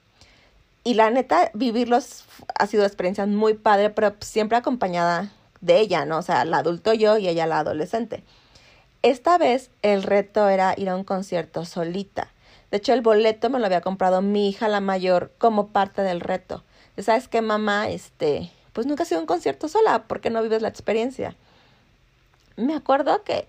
Y 0.85 0.95
la 0.95 1.11
neta, 1.11 1.51
vivirlos 1.55 2.25
ha 2.59 2.67
sido 2.67 2.85
experiencias 2.85 3.29
muy 3.29 3.55
padre, 3.55 3.91
pero 3.91 4.15
siempre 4.21 4.59
acompañada 4.59 5.31
de 5.61 5.79
ella, 5.79 6.05
¿no? 6.05 6.19
O 6.19 6.23
sea, 6.23 6.45
la 6.45 6.59
adulto 6.59 6.93
yo 6.93 7.19
y 7.19 7.29
ella 7.29 7.47
la 7.47 7.61
adolescente. 7.61 8.25
Esta 9.03 9.39
vez 9.39 9.71
el 9.83 10.03
reto 10.03 10.49
era 10.49 10.75
ir 10.77 10.89
a 10.89 10.97
un 10.97 11.05
concierto 11.05 11.65
solita. 11.65 12.29
De 12.71 12.79
hecho, 12.79 12.93
el 12.93 13.01
boleto 13.01 13.51
me 13.51 13.59
lo 13.59 13.67
había 13.67 13.81
comprado 13.81 14.23
mi 14.23 14.49
hija 14.49 14.69
la 14.69 14.81
mayor 14.81 15.33
como 15.39 15.69
parte 15.69 16.03
del 16.03 16.21
reto. 16.21 16.65
¿Sabes 16.99 17.29
qué, 17.29 17.43
mamá? 17.43 17.89
Este, 17.89 18.51
pues 18.73 18.87
nunca 18.87 19.03
ha 19.03 19.07
sido 19.07 19.21
un 19.21 19.27
concierto 19.27 19.69
sola, 19.69 20.05
porque 20.09 20.31
no 20.31 20.43
vives 20.43 20.63
la 20.63 20.69
experiencia? 20.69 21.37
Me 22.57 22.75
acuerdo 22.75 23.23
que, 23.25 23.47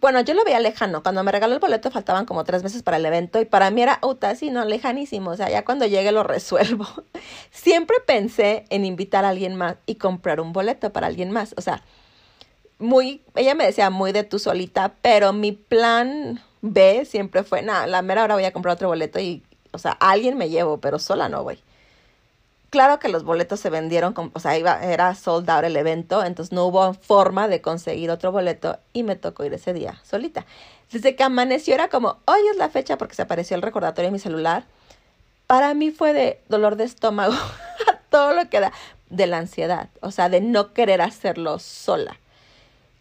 bueno, 0.00 0.20
yo 0.20 0.34
lo 0.34 0.44
veía 0.44 0.60
lejano. 0.60 1.02
Cuando 1.02 1.22
me 1.24 1.32
regaló 1.32 1.54
el 1.54 1.60
boleto 1.60 1.90
faltaban 1.90 2.26
como 2.26 2.44
tres 2.44 2.62
meses 2.62 2.82
para 2.82 2.96
el 2.96 3.06
evento 3.06 3.40
y 3.40 3.44
para 3.44 3.70
mí 3.70 3.82
era, 3.82 3.98
uta, 4.02 4.34
sí, 4.34 4.50
no, 4.50 4.64
lejanísimo. 4.64 5.30
O 5.30 5.36
sea, 5.36 5.50
ya 5.50 5.64
cuando 5.64 5.86
llegue 5.86 6.12
lo 6.12 6.22
resuelvo. 6.24 6.86
Siempre 7.50 7.96
pensé 8.06 8.64
en 8.70 8.84
invitar 8.84 9.24
a 9.24 9.30
alguien 9.30 9.56
más 9.56 9.76
y 9.86 9.96
comprar 9.96 10.40
un 10.40 10.52
boleto 10.52 10.92
para 10.92 11.06
alguien 11.06 11.30
más. 11.30 11.54
O 11.56 11.60
sea, 11.60 11.82
muy, 12.78 13.22
ella 13.34 13.54
me 13.54 13.64
decía 13.64 13.90
muy 13.90 14.12
de 14.12 14.24
tú 14.24 14.38
solita, 14.38 14.94
pero 15.02 15.32
mi 15.32 15.52
plan 15.52 16.40
B 16.62 17.04
siempre 17.04 17.42
fue, 17.42 17.62
nada, 17.62 17.86
la 17.86 18.02
mera 18.02 18.24
hora 18.24 18.34
voy 18.34 18.44
a 18.44 18.52
comprar 18.52 18.74
otro 18.74 18.88
boleto 18.88 19.20
y, 19.20 19.42
o 19.72 19.78
sea, 19.78 19.92
alguien 19.92 20.36
me 20.36 20.48
llevo, 20.48 20.78
pero 20.80 20.98
sola 20.98 21.28
no 21.28 21.44
voy. 21.44 21.58
Claro 22.70 23.00
que 23.00 23.08
los 23.08 23.24
boletos 23.24 23.58
se 23.58 23.68
vendieron, 23.68 24.14
o 24.32 24.38
sea, 24.40 24.54
era 24.54 25.14
sold 25.16 25.50
out 25.50 25.64
el 25.64 25.76
evento, 25.76 26.24
entonces 26.24 26.52
no 26.52 26.66
hubo 26.66 26.94
forma 26.94 27.48
de 27.48 27.60
conseguir 27.60 28.12
otro 28.12 28.30
boleto 28.30 28.78
y 28.92 29.02
me 29.02 29.16
tocó 29.16 29.44
ir 29.44 29.52
ese 29.52 29.72
día 29.72 30.00
solita. 30.04 30.46
Desde 30.92 31.16
que 31.16 31.24
amaneció 31.24 31.74
era 31.74 31.88
como, 31.88 32.18
hoy 32.26 32.40
es 32.48 32.56
la 32.56 32.68
fecha 32.68 32.96
porque 32.96 33.16
se 33.16 33.22
apareció 33.22 33.56
el 33.56 33.62
recordatorio 33.62 34.06
en 34.06 34.12
mi 34.12 34.20
celular. 34.20 34.66
Para 35.48 35.74
mí 35.74 35.90
fue 35.90 36.12
de 36.12 36.40
dolor 36.48 36.76
de 36.76 36.84
estómago, 36.84 37.34
todo 38.08 38.34
lo 38.34 38.48
que 38.48 38.60
da, 38.60 38.72
de 39.08 39.26
la 39.26 39.38
ansiedad, 39.38 39.88
o 40.00 40.12
sea, 40.12 40.28
de 40.28 40.40
no 40.40 40.72
querer 40.72 41.02
hacerlo 41.02 41.58
sola. 41.58 42.18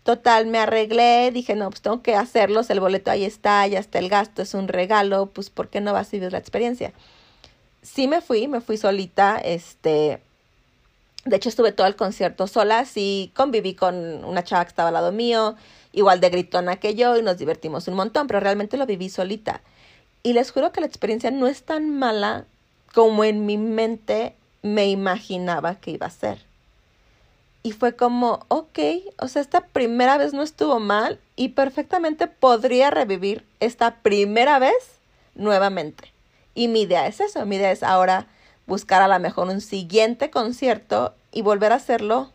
Total, 0.02 0.48
me 0.48 0.58
arreglé, 0.58 1.30
dije, 1.32 1.54
no, 1.54 1.70
pues 1.70 1.84
tengo 1.84 2.02
que 2.02 2.16
hacerlos, 2.16 2.72
el 2.72 2.80
boleto 2.80 3.12
ahí 3.12 3.24
está, 3.24 3.68
ya 3.68 3.78
está 3.78 4.00
el 4.00 4.10
gasto, 4.10 4.42
es 4.42 4.56
un 4.56 4.68
regalo, 4.68 5.28
pues 5.28 5.52
¿por 5.52 5.68
qué 5.68 5.80
no 5.80 5.94
vas 5.94 6.08
a 6.08 6.12
vivir 6.12 6.32
la 6.32 6.40
experiencia? 6.40 6.92
Sí 7.92 8.08
me 8.08 8.22
fui, 8.22 8.48
me 8.48 8.62
fui 8.62 8.78
solita, 8.78 9.40
este, 9.40 10.22
de 11.26 11.36
hecho 11.36 11.50
estuve 11.50 11.72
todo 11.72 11.88
el 11.88 11.96
concierto 11.96 12.46
sola, 12.46 12.86
sí 12.86 13.32
conviví 13.36 13.74
con 13.74 14.24
una 14.24 14.44
chava 14.44 14.64
que 14.64 14.70
estaba 14.70 14.90
al 14.90 14.94
lado 14.94 15.12
mío, 15.12 15.56
igual 15.92 16.22
de 16.22 16.30
gritona 16.30 16.76
que 16.78 16.94
yo 16.94 17.18
y 17.18 17.24
nos 17.24 17.40
divertimos 17.40 17.88
un 17.88 17.96
montón, 17.96 18.28
pero 18.28 18.40
realmente 18.40 18.78
lo 18.78 18.86
viví 18.86 19.10
solita. 19.10 19.62
Y 20.22 20.34
les 20.34 20.52
juro 20.52 20.72
que 20.72 20.82
la 20.82 20.88
experiencia 20.88 21.32
no 21.32 21.48
es 21.48 21.64
tan 21.64 21.98
mala 21.98 22.46
como 22.94 23.24
en 23.24 23.48
mi 23.48 23.58
mente 23.58 24.36
me 24.62 24.88
imaginaba 24.88 25.76
que 25.76 25.92
iba 25.92 26.06
a 26.06 26.12
ser. 26.12 26.46
Y 27.64 27.72
fue 27.72 27.96
como, 27.96 28.46
ok, 28.50 28.80
o 29.18 29.28
sea, 29.28 29.42
esta 29.42 29.66
primera 29.66 30.20
vez 30.20 30.34
no 30.34 30.44
estuvo 30.44 30.80
mal 30.80 31.20
y 31.36 31.50
perfectamente 31.50 32.28
podría 32.28 32.92
revivir 32.92 33.46
esta 33.60 33.96
primera 33.96 34.60
vez 34.60 35.00
nuevamente. 35.34 36.14
Y 36.60 36.68
mi 36.68 36.82
idea 36.82 37.08
es 37.08 37.22
eso, 37.22 37.46
mi 37.46 37.56
idea 37.56 37.72
es 37.72 37.84
ahora 37.84 38.28
buscar 38.68 39.02
a 39.02 39.08
lo 39.08 39.18
mejor 39.18 39.48
un 39.48 39.62
siguiente 39.62 40.30
concierto 40.30 41.14
y 41.32 41.42
volver 41.42 41.72
a 41.72 41.76
hacerlo 41.76 42.34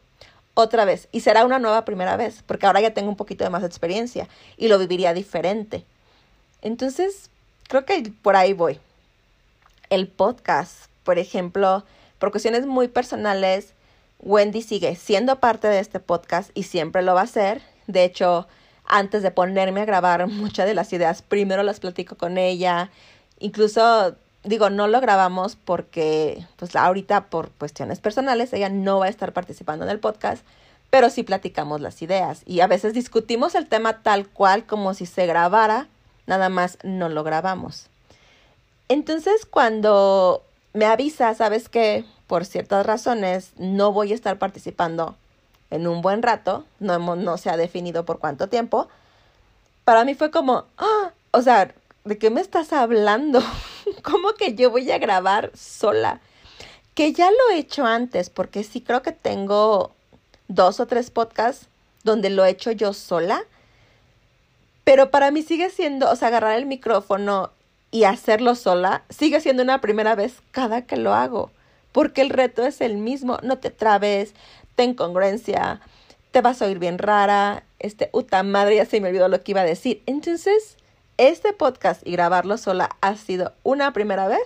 otra 0.54 0.86
vez. 0.86 1.08
Y 1.12 1.20
será 1.20 1.44
una 1.44 1.58
nueva 1.58 1.84
primera 1.84 2.16
vez, 2.16 2.42
porque 2.46 2.64
ahora 2.64 2.80
ya 2.80 2.94
tengo 2.94 3.10
un 3.10 3.18
poquito 3.18 3.44
de 3.44 3.50
más 3.50 3.62
experiencia 3.62 4.26
y 4.56 4.68
lo 4.68 4.78
viviría 4.78 5.12
diferente. 5.12 5.84
Entonces, 6.62 7.28
creo 7.68 7.84
que 7.84 8.14
por 8.22 8.34
ahí 8.34 8.54
voy. 8.54 8.80
El 9.90 10.08
podcast, 10.08 10.86
por 11.02 11.18
ejemplo, 11.18 11.84
por 12.18 12.30
cuestiones 12.30 12.64
muy 12.64 12.88
personales, 12.88 13.74
Wendy 14.20 14.62
sigue 14.62 14.96
siendo 14.96 15.38
parte 15.38 15.68
de 15.68 15.80
este 15.80 16.00
podcast 16.00 16.50
y 16.54 16.62
siempre 16.62 17.02
lo 17.02 17.12
va 17.12 17.20
a 17.20 17.26
ser. 17.26 17.60
De 17.88 18.04
hecho, 18.04 18.48
antes 18.86 19.22
de 19.22 19.30
ponerme 19.30 19.82
a 19.82 19.84
grabar 19.84 20.26
muchas 20.28 20.64
de 20.66 20.72
las 20.72 20.94
ideas, 20.94 21.20
primero 21.20 21.62
las 21.62 21.78
platico 21.78 22.16
con 22.16 22.38
ella. 22.38 22.90
Incluso, 23.38 24.14
digo, 24.42 24.70
no 24.70 24.86
lo 24.86 25.00
grabamos 25.00 25.56
porque, 25.56 26.44
pues 26.56 26.76
ahorita 26.76 27.26
por 27.26 27.50
cuestiones 27.50 28.00
personales, 28.00 28.52
ella 28.52 28.68
no 28.68 29.00
va 29.00 29.06
a 29.06 29.10
estar 29.10 29.32
participando 29.32 29.84
en 29.84 29.90
el 29.90 29.98
podcast, 29.98 30.44
pero 30.90 31.10
sí 31.10 31.22
platicamos 31.22 31.80
las 31.80 32.00
ideas. 32.02 32.42
Y 32.46 32.60
a 32.60 32.66
veces 32.66 32.94
discutimos 32.94 33.54
el 33.54 33.68
tema 33.68 34.02
tal 34.02 34.28
cual 34.28 34.64
como 34.64 34.94
si 34.94 35.06
se 35.06 35.26
grabara, 35.26 35.88
nada 36.26 36.48
más 36.48 36.78
no 36.82 37.08
lo 37.08 37.24
grabamos. 37.24 37.86
Entonces, 38.88 39.46
cuando 39.46 40.42
me 40.72 40.86
avisa, 40.86 41.34
¿sabes 41.34 41.68
qué? 41.68 42.04
por 42.26 42.44
ciertas 42.44 42.86
razones 42.86 43.52
no 43.58 43.92
voy 43.92 44.12
a 44.12 44.14
estar 44.14 44.38
participando 44.38 45.16
en 45.70 45.86
un 45.86 46.02
buen 46.02 46.22
rato, 46.22 46.64
no, 46.78 46.98
no 47.16 47.36
se 47.38 47.50
ha 47.50 47.56
definido 47.56 48.04
por 48.04 48.18
cuánto 48.18 48.48
tiempo, 48.48 48.88
para 49.84 50.04
mí 50.04 50.14
fue 50.14 50.30
como, 50.30 50.64
ah, 50.78 51.10
o 51.32 51.42
sea, 51.42 51.74
¿de 52.04 52.18
qué 52.18 52.30
me 52.30 52.40
estás 52.40 52.72
hablando? 52.72 53.42
¿Cómo 54.02 54.34
que 54.34 54.54
yo 54.54 54.70
voy 54.70 54.90
a 54.90 54.98
grabar 54.98 55.50
sola? 55.54 56.20
Que 56.94 57.12
ya 57.12 57.30
lo 57.30 57.50
he 57.52 57.58
hecho 57.58 57.84
antes, 57.84 58.30
porque 58.30 58.62
sí 58.62 58.80
creo 58.80 59.02
que 59.02 59.12
tengo 59.12 59.92
dos 60.48 60.80
o 60.80 60.86
tres 60.86 61.10
podcasts 61.10 61.68
donde 62.02 62.30
lo 62.30 62.44
he 62.44 62.50
hecho 62.50 62.70
yo 62.70 62.92
sola, 62.92 63.42
pero 64.84 65.10
para 65.10 65.30
mí 65.30 65.42
sigue 65.42 65.70
siendo, 65.70 66.10
o 66.10 66.16
sea, 66.16 66.28
agarrar 66.28 66.58
el 66.58 66.66
micrófono 66.66 67.50
y 67.90 68.04
hacerlo 68.04 68.54
sola, 68.54 69.02
sigue 69.08 69.40
siendo 69.40 69.62
una 69.62 69.80
primera 69.80 70.14
vez 70.14 70.42
cada 70.52 70.82
que 70.82 70.96
lo 70.96 71.14
hago 71.14 71.50
porque 71.94 72.22
el 72.22 72.30
reto 72.30 72.66
es 72.66 72.80
el 72.80 72.96
mismo, 72.96 73.38
no 73.44 73.58
te 73.58 73.70
trabes, 73.70 74.34
ten 74.74 74.94
congruencia, 74.94 75.80
te 76.32 76.40
vas 76.40 76.60
a 76.60 76.64
oír 76.64 76.80
bien 76.80 76.98
rara, 76.98 77.62
este, 77.78 78.10
uta 78.12 78.42
madre, 78.42 78.74
ya 78.74 78.84
se 78.84 79.00
me 79.00 79.10
olvidó 79.10 79.28
lo 79.28 79.44
que 79.44 79.52
iba 79.52 79.60
a 79.60 79.64
decir. 79.64 80.02
Entonces, 80.06 80.76
este 81.18 81.52
podcast 81.52 82.06
y 82.06 82.12
grabarlo 82.12 82.58
sola 82.58 82.96
ha 83.00 83.16
sido 83.16 83.52
una 83.62 83.92
primera 83.92 84.28
vez 84.28 84.42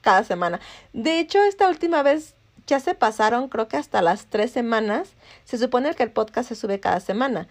cada 0.00 0.24
semana. 0.24 0.60
De 0.92 1.18
hecho, 1.18 1.42
esta 1.44 1.68
última 1.68 2.02
vez 2.02 2.34
ya 2.66 2.80
se 2.80 2.94
pasaron, 2.94 3.48
creo 3.48 3.68
que 3.68 3.76
hasta 3.76 4.02
las 4.02 4.26
tres 4.26 4.50
semanas. 4.50 5.10
Se 5.44 5.58
supone 5.58 5.94
que 5.94 6.02
el 6.02 6.12
podcast 6.12 6.48
se 6.48 6.54
sube 6.54 6.80
cada 6.80 7.00
semana. 7.00 7.48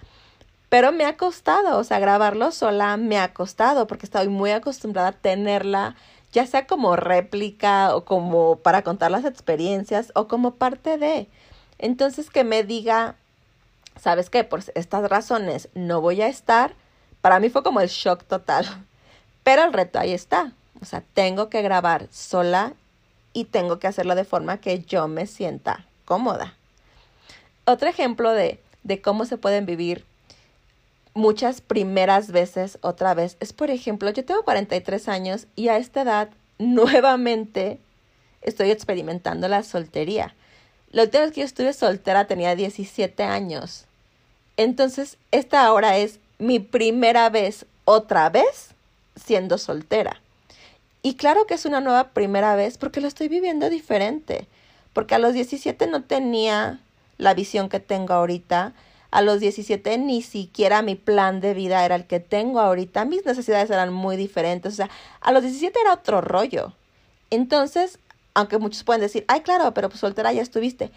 Pero 0.70 0.92
me 0.92 1.06
ha 1.06 1.18
costado, 1.18 1.78
o 1.80 1.84
sea, 1.84 2.00
grabarlo 2.00 2.52
sola 2.52 2.96
me 2.98 3.18
ha 3.18 3.34
costado 3.34 3.88
porque 3.88 4.06
estoy 4.06 4.30
muy 4.30 4.52
acostumbrada 4.52 5.10
a 5.10 5.12
tenerla 5.14 5.96
ya 6.32 6.46
sea 6.46 6.68
como 6.68 6.96
réplica 6.96 7.96
o 7.96 8.06
como 8.06 8.58
para 8.58 8.84
contar 8.84 9.12
las 9.12 9.26
experiencias 9.26 10.12
o 10.16 10.28
como 10.28 10.56
parte 10.56 10.98
de. 10.98 11.28
Entonces 11.78 12.30
que 12.30 12.44
me 12.44 12.64
diga, 12.64 13.16
¿sabes 14.00 14.30
qué? 14.30 14.44
Por 14.44 14.64
estas 14.76 15.10
razones 15.10 15.70
no 15.74 16.02
voy 16.02 16.22
a 16.22 16.28
estar. 16.28 16.76
Para 17.22 17.40
mí 17.40 17.50
fue 17.50 17.64
como 17.64 17.82
el 17.82 17.90
shock 17.90 18.24
total. 18.24 18.66
Pero 19.44 19.64
el 19.64 19.74
reto 19.74 20.00
ahí 20.00 20.14
está. 20.14 20.54
O 20.82 20.86
sea, 20.86 21.04
tengo 21.14 21.50
que 21.50 21.62
grabar 21.62 22.08
sola 22.12 22.74
y 23.34 23.46
tengo 23.46 23.80
que 23.80 23.88
hacerlo 23.88 24.16
de 24.16 24.24
forma 24.24 24.60
que 24.60 24.80
yo 24.84 25.08
me 25.08 25.28
sienta 25.28 25.86
cómoda. 26.06 26.56
Otro 27.66 27.90
ejemplo 27.90 28.32
de, 28.32 28.60
de 28.84 29.02
cómo 29.02 29.26
se 29.26 29.38
pueden 29.38 29.66
vivir 29.66 30.06
muchas 31.14 31.62
primeras 31.62 32.32
veces 32.32 32.78
otra 32.82 33.14
vez 33.14 33.38
es, 33.40 33.54
por 33.54 33.70
ejemplo, 33.70 34.10
yo 34.10 34.24
tengo 34.26 34.44
43 34.44 35.08
años 35.10 35.48
y 35.56 35.68
a 35.68 35.78
esta 35.78 36.02
edad 36.02 36.30
nuevamente 36.58 37.80
estoy 38.42 38.72
experimentando 38.72 39.48
la 39.48 39.64
soltería. 39.64 40.34
La 40.92 41.04
última 41.04 41.24
vez 41.24 41.34
que 41.34 41.42
yo 41.42 41.46
estuve 41.46 41.74
soltera 41.74 42.26
tenía 42.26 42.56
17 42.56 43.24
años. 43.24 43.86
Entonces, 44.58 45.18
esta 45.32 45.66
ahora 45.66 45.98
es 45.98 46.20
mi 46.40 46.60
primera 46.60 47.30
vez 47.30 47.66
otra 47.86 48.30
vez 48.30 48.72
siendo 49.16 49.58
soltera. 49.58 50.22
Y 51.02 51.16
claro 51.16 51.46
que 51.46 51.54
es 51.54 51.66
una 51.66 51.82
nueva 51.82 52.10
primera 52.10 52.56
vez 52.56 52.78
porque 52.78 53.02
lo 53.02 53.08
estoy 53.08 53.28
viviendo 53.28 53.70
diferente. 53.70 54.48
Porque 54.94 55.16
a 55.16 55.20
los 55.20 55.34
17 55.34 55.88
no 55.88 56.04
tenía 56.04 56.80
la 57.18 57.34
visión 57.34 57.70
que 57.70 57.80
tengo 57.80 58.14
ahorita 58.14 58.74
a 59.12 59.22
los 59.22 59.40
17 59.40 59.98
ni 59.98 60.22
siquiera 60.22 60.82
mi 60.82 60.96
plan 60.96 61.42
de 61.42 61.54
vida 61.54 61.84
era 61.84 61.96
el 61.96 62.06
que 62.06 62.20
tengo 62.20 62.60
ahorita. 62.60 63.06
Mis 63.06 63.26
necesidades 63.26 63.70
eran 63.70 63.92
muy 63.92 64.18
diferentes. 64.18 64.74
O 64.74 64.76
sea, 64.76 64.90
a 65.22 65.32
los 65.32 65.42
17 65.42 65.78
era 65.80 65.94
otro 65.94 66.22
rollo. 66.22 66.74
Entonces, 67.32 68.00
aunque 68.34 68.58
muchos 68.58 68.84
pueden 68.84 69.02
decir, 69.02 69.26
ay, 69.28 69.42
claro, 69.42 69.74
pero 69.74 69.90
pues 69.90 70.00
soltera 70.00 70.32
ya 70.32 70.42
estuviste. 70.42 70.92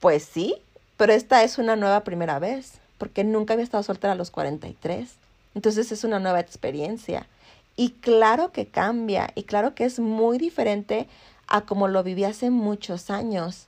Pues 0.00 0.24
sí, 0.24 0.56
pero 0.96 1.12
esta 1.12 1.42
es 1.42 1.58
una 1.58 1.76
nueva 1.76 2.00
primera 2.04 2.38
vez, 2.38 2.74
porque 3.02 3.24
nunca 3.24 3.54
había 3.54 3.64
estado 3.64 3.82
soltera 3.82 4.12
a 4.12 4.16
los 4.16 4.30
43. 4.30 5.08
Entonces 5.56 5.90
es 5.90 6.04
una 6.04 6.20
nueva 6.20 6.38
experiencia. 6.38 7.26
Y 7.74 7.90
claro 7.90 8.52
que 8.52 8.68
cambia, 8.68 9.32
y 9.34 9.42
claro 9.42 9.74
que 9.74 9.86
es 9.86 9.98
muy 9.98 10.38
diferente 10.38 11.08
a 11.48 11.62
como 11.62 11.88
lo 11.88 12.04
viví 12.04 12.22
hace 12.22 12.50
muchos 12.50 13.10
años. 13.10 13.66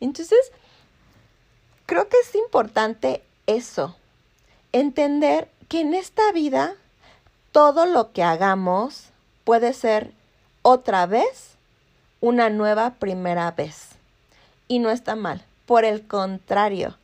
Entonces, 0.00 0.50
Creo 1.86 2.08
que 2.08 2.16
es 2.18 2.34
importante 2.34 3.22
eso, 3.46 3.94
entender 4.72 5.50
que 5.68 5.80
en 5.80 5.92
esta 5.92 6.32
vida 6.32 6.76
todo 7.52 7.84
lo 7.84 8.12
que 8.12 8.22
hagamos 8.22 9.08
puede 9.44 9.74
ser 9.74 10.12
otra 10.62 11.04
vez 11.04 11.56
una 12.22 12.48
nueva 12.48 12.94
primera 12.94 13.50
vez. 13.50 13.88
Y 14.66 14.78
no 14.78 14.90
está 14.90 15.14
mal. 15.14 15.44
Por 15.66 15.84
el 15.84 16.06
contrario, 16.06 16.96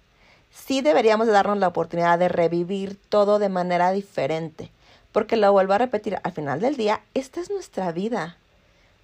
sí 0.50 0.80
deberíamos 0.80 1.26
de 1.26 1.32
darnos 1.32 1.58
la 1.58 1.68
oportunidad 1.68 2.18
de 2.18 2.28
revivir 2.28 2.96
todo 3.08 3.38
de 3.38 3.48
manera 3.48 3.92
diferente. 3.92 4.70
porque 5.12 5.36
lo 5.36 5.50
vuelvo 5.50 5.72
a 5.72 5.78
repetir, 5.78 6.20
al 6.22 6.30
final 6.30 6.60
del 6.60 6.76
día, 6.76 7.00
esta 7.14 7.40
es 7.40 7.50
nuestra 7.50 7.90
vida. 7.90 8.36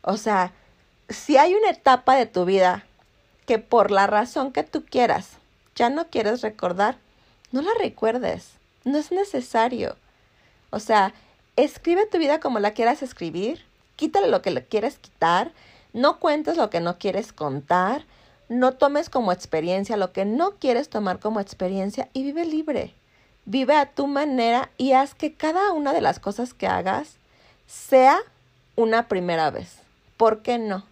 O 0.03 0.17
sea, 0.17 0.53
si 1.09 1.37
hay 1.37 1.53
una 1.55 1.71
etapa 1.71 2.15
de 2.15 2.27
tu 2.27 2.45
vida 2.45 2.85
que 3.45 3.59
por 3.59 3.91
la 3.91 4.07
razón 4.07 4.53
que 4.53 4.63
tú 4.63 4.85
quieras 4.85 5.31
ya 5.75 5.91
no 5.91 6.09
quieres 6.09 6.43
recordar, 6.43 6.97
no 7.53 7.63
la 7.63 7.71
recuerdes. 7.79 8.53
No 8.85 8.99
es 8.99 9.13
necesario. 9.13 9.97
O 10.71 10.79
sea, 10.79 11.13
escribe 11.57 12.07
tu 12.07 12.19
vida 12.19 12.41
como 12.41 12.59
la 12.59 12.73
quieras 12.73 13.03
escribir, 13.03 13.65
quítale 13.97 14.29
lo 14.29 14.43
que 14.43 14.51
le 14.51 14.65
quieres 14.65 14.99
quitar, 14.99 15.53
no 15.93 16.19
cuentes 16.19 16.57
lo 16.57 16.71
que 16.71 16.81
no 16.81 16.99
quieres 16.99 17.33
contar, 17.33 18.05
no 18.49 18.73
tomes 18.73 19.11
como 19.11 19.33
experiencia 19.33 19.97
lo 19.97 20.13
que 20.13 20.25
no 20.25 20.53
quieres 20.53 20.89
tomar 20.89 21.19
como 21.19 21.41
experiencia 21.41 22.09
y 22.13 22.23
vive 22.23 22.45
libre. 22.45 22.95
Vive 23.45 23.77
a 23.77 23.91
tu 23.91 24.07
manera 24.07 24.71
y 24.77 24.93
haz 24.93 25.15
que 25.15 25.35
cada 25.35 25.73
una 25.73 25.93
de 25.93 26.01
las 26.01 26.19
cosas 26.19 26.55
que 26.55 26.67
hagas 26.67 27.17
sea 27.67 28.19
una 28.75 29.09
primera 29.09 29.51
vez. 29.51 29.79
¿Por 30.17 30.43
qué 30.43 30.59
no? 30.59 30.85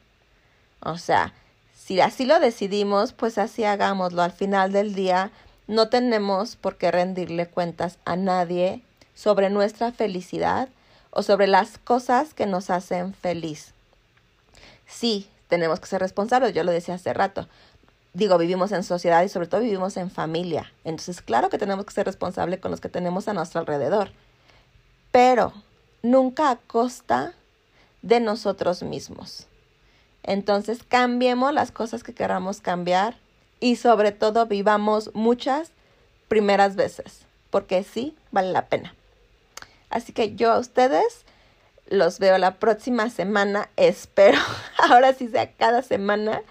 O 0.80 0.98
sea, 0.98 1.32
si 1.76 2.00
así 2.00 2.24
lo 2.24 2.40
decidimos, 2.40 3.12
pues 3.12 3.38
así 3.38 3.64
hagámoslo. 3.64 4.22
Al 4.22 4.32
final 4.32 4.72
del 4.72 4.94
día, 4.94 5.30
no 5.66 5.88
tenemos 5.88 6.56
por 6.56 6.76
qué 6.76 6.90
rendirle 6.90 7.46
cuentas 7.46 7.98
a 8.04 8.16
nadie 8.16 8.82
sobre 9.14 9.50
nuestra 9.50 9.92
felicidad 9.92 10.68
o 11.10 11.22
sobre 11.22 11.46
las 11.46 11.78
cosas 11.78 12.34
que 12.34 12.46
nos 12.46 12.70
hacen 12.70 13.14
feliz. 13.14 13.72
Sí, 14.86 15.28
tenemos 15.48 15.80
que 15.80 15.86
ser 15.86 16.00
responsables, 16.00 16.52
yo 16.54 16.64
lo 16.64 16.72
decía 16.72 16.94
hace 16.94 17.12
rato. 17.12 17.48
Digo, 18.12 18.38
vivimos 18.38 18.70
en 18.72 18.84
sociedad 18.84 19.22
y 19.22 19.28
sobre 19.28 19.48
todo 19.48 19.60
vivimos 19.60 19.96
en 19.96 20.10
familia. 20.10 20.72
Entonces, 20.84 21.20
claro 21.20 21.50
que 21.50 21.58
tenemos 21.58 21.84
que 21.84 21.92
ser 21.92 22.06
responsables 22.06 22.60
con 22.60 22.70
los 22.70 22.80
que 22.80 22.88
tenemos 22.88 23.26
a 23.26 23.34
nuestro 23.34 23.60
alrededor. 23.60 24.10
Pero 25.10 25.52
nunca 26.02 26.50
a 26.50 26.56
costa 26.56 27.34
de 28.02 28.20
nosotros 28.20 28.82
mismos. 28.82 29.46
Entonces, 30.22 30.82
cambiemos 30.86 31.52
las 31.52 31.72
cosas 31.72 32.02
que 32.02 32.14
queramos 32.14 32.60
cambiar 32.60 33.16
y 33.60 33.76
sobre 33.76 34.12
todo 34.12 34.46
vivamos 34.46 35.10
muchas 35.14 35.72
primeras 36.28 36.76
veces, 36.76 37.26
porque 37.50 37.82
sí 37.82 38.16
vale 38.30 38.52
la 38.52 38.66
pena. 38.66 38.94
Así 39.90 40.12
que 40.12 40.34
yo 40.34 40.52
a 40.52 40.58
ustedes 40.58 41.24
los 41.86 42.18
veo 42.18 42.38
la 42.38 42.56
próxima 42.56 43.10
semana, 43.10 43.70
espero, 43.76 44.38
ahora 44.90 45.12
sí 45.12 45.28
sea 45.28 45.52
cada 45.52 45.82
semana. 45.82 46.42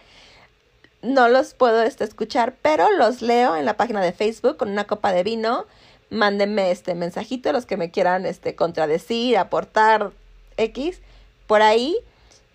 No 1.01 1.27
los 1.27 1.53
puedo 1.53 1.83
este, 1.83 2.05
escuchar, 2.05 2.55
pero 2.61 2.89
los 2.91 3.21
leo 3.21 3.55
en 3.55 3.65
la 3.65 3.75
página 3.75 4.01
de 4.01 4.13
Facebook 4.13 4.57
con 4.57 4.69
una 4.69 4.85
copa 4.85 5.11
de 5.11 5.23
vino. 5.23 5.65
Mándenme 6.09 6.71
este 6.71 6.95
mensajito, 6.95 7.51
los 7.51 7.65
que 7.65 7.75
me 7.75 7.91
quieran 7.91 8.25
este, 8.25 8.55
contradecir, 8.55 9.37
aportar 9.37 10.11
X. 10.55 11.01
Por 11.47 11.61
ahí, 11.61 11.97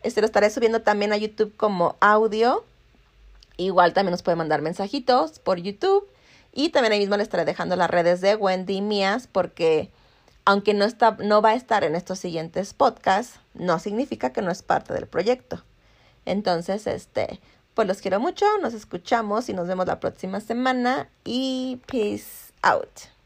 este 0.02 0.22
lo 0.22 0.26
estaré 0.26 0.48
subiendo 0.48 0.80
también 0.80 1.12
a 1.12 1.16
YouTube 1.18 1.54
como 1.56 1.96
audio 2.00 2.64
Igual 3.58 3.92
también 3.92 4.12
nos 4.12 4.22
puede 4.22 4.36
mandar 4.36 4.62
mensajitos 4.62 5.40
por 5.40 5.58
YouTube. 5.58 6.08
Y 6.54 6.70
también 6.70 6.92
ahí 6.92 7.00
mismo 7.00 7.16
le 7.16 7.24
estaré 7.24 7.44
dejando 7.44 7.76
las 7.76 7.90
redes 7.90 8.20
de 8.20 8.36
Wendy 8.36 8.80
mías 8.80 9.28
porque 9.30 9.90
aunque 10.48 10.72
no, 10.72 10.87
está, 10.87 11.14
no 11.22 11.42
va 11.42 11.50
a 11.50 11.54
estar 11.56 11.84
en 11.84 11.94
estos 11.94 12.20
siguientes 12.20 12.72
podcasts, 12.72 13.38
no 13.52 13.78
significa 13.78 14.32
que 14.32 14.40
no 14.40 14.50
es 14.50 14.62
parte 14.62 14.94
del 14.94 15.06
proyecto. 15.06 15.62
Entonces, 16.24 16.87
este, 16.87 17.38
pues 17.74 17.87
los 17.87 18.00
quiero 18.00 18.18
mucho, 18.18 18.46
nos 18.62 18.72
escuchamos 18.72 19.50
y 19.50 19.52
nos 19.52 19.68
vemos 19.68 19.87
la 19.87 20.00
próxima 20.00 20.40
semana 20.40 21.11
y 21.22 21.82
peace 21.87 22.54
out. 22.62 23.17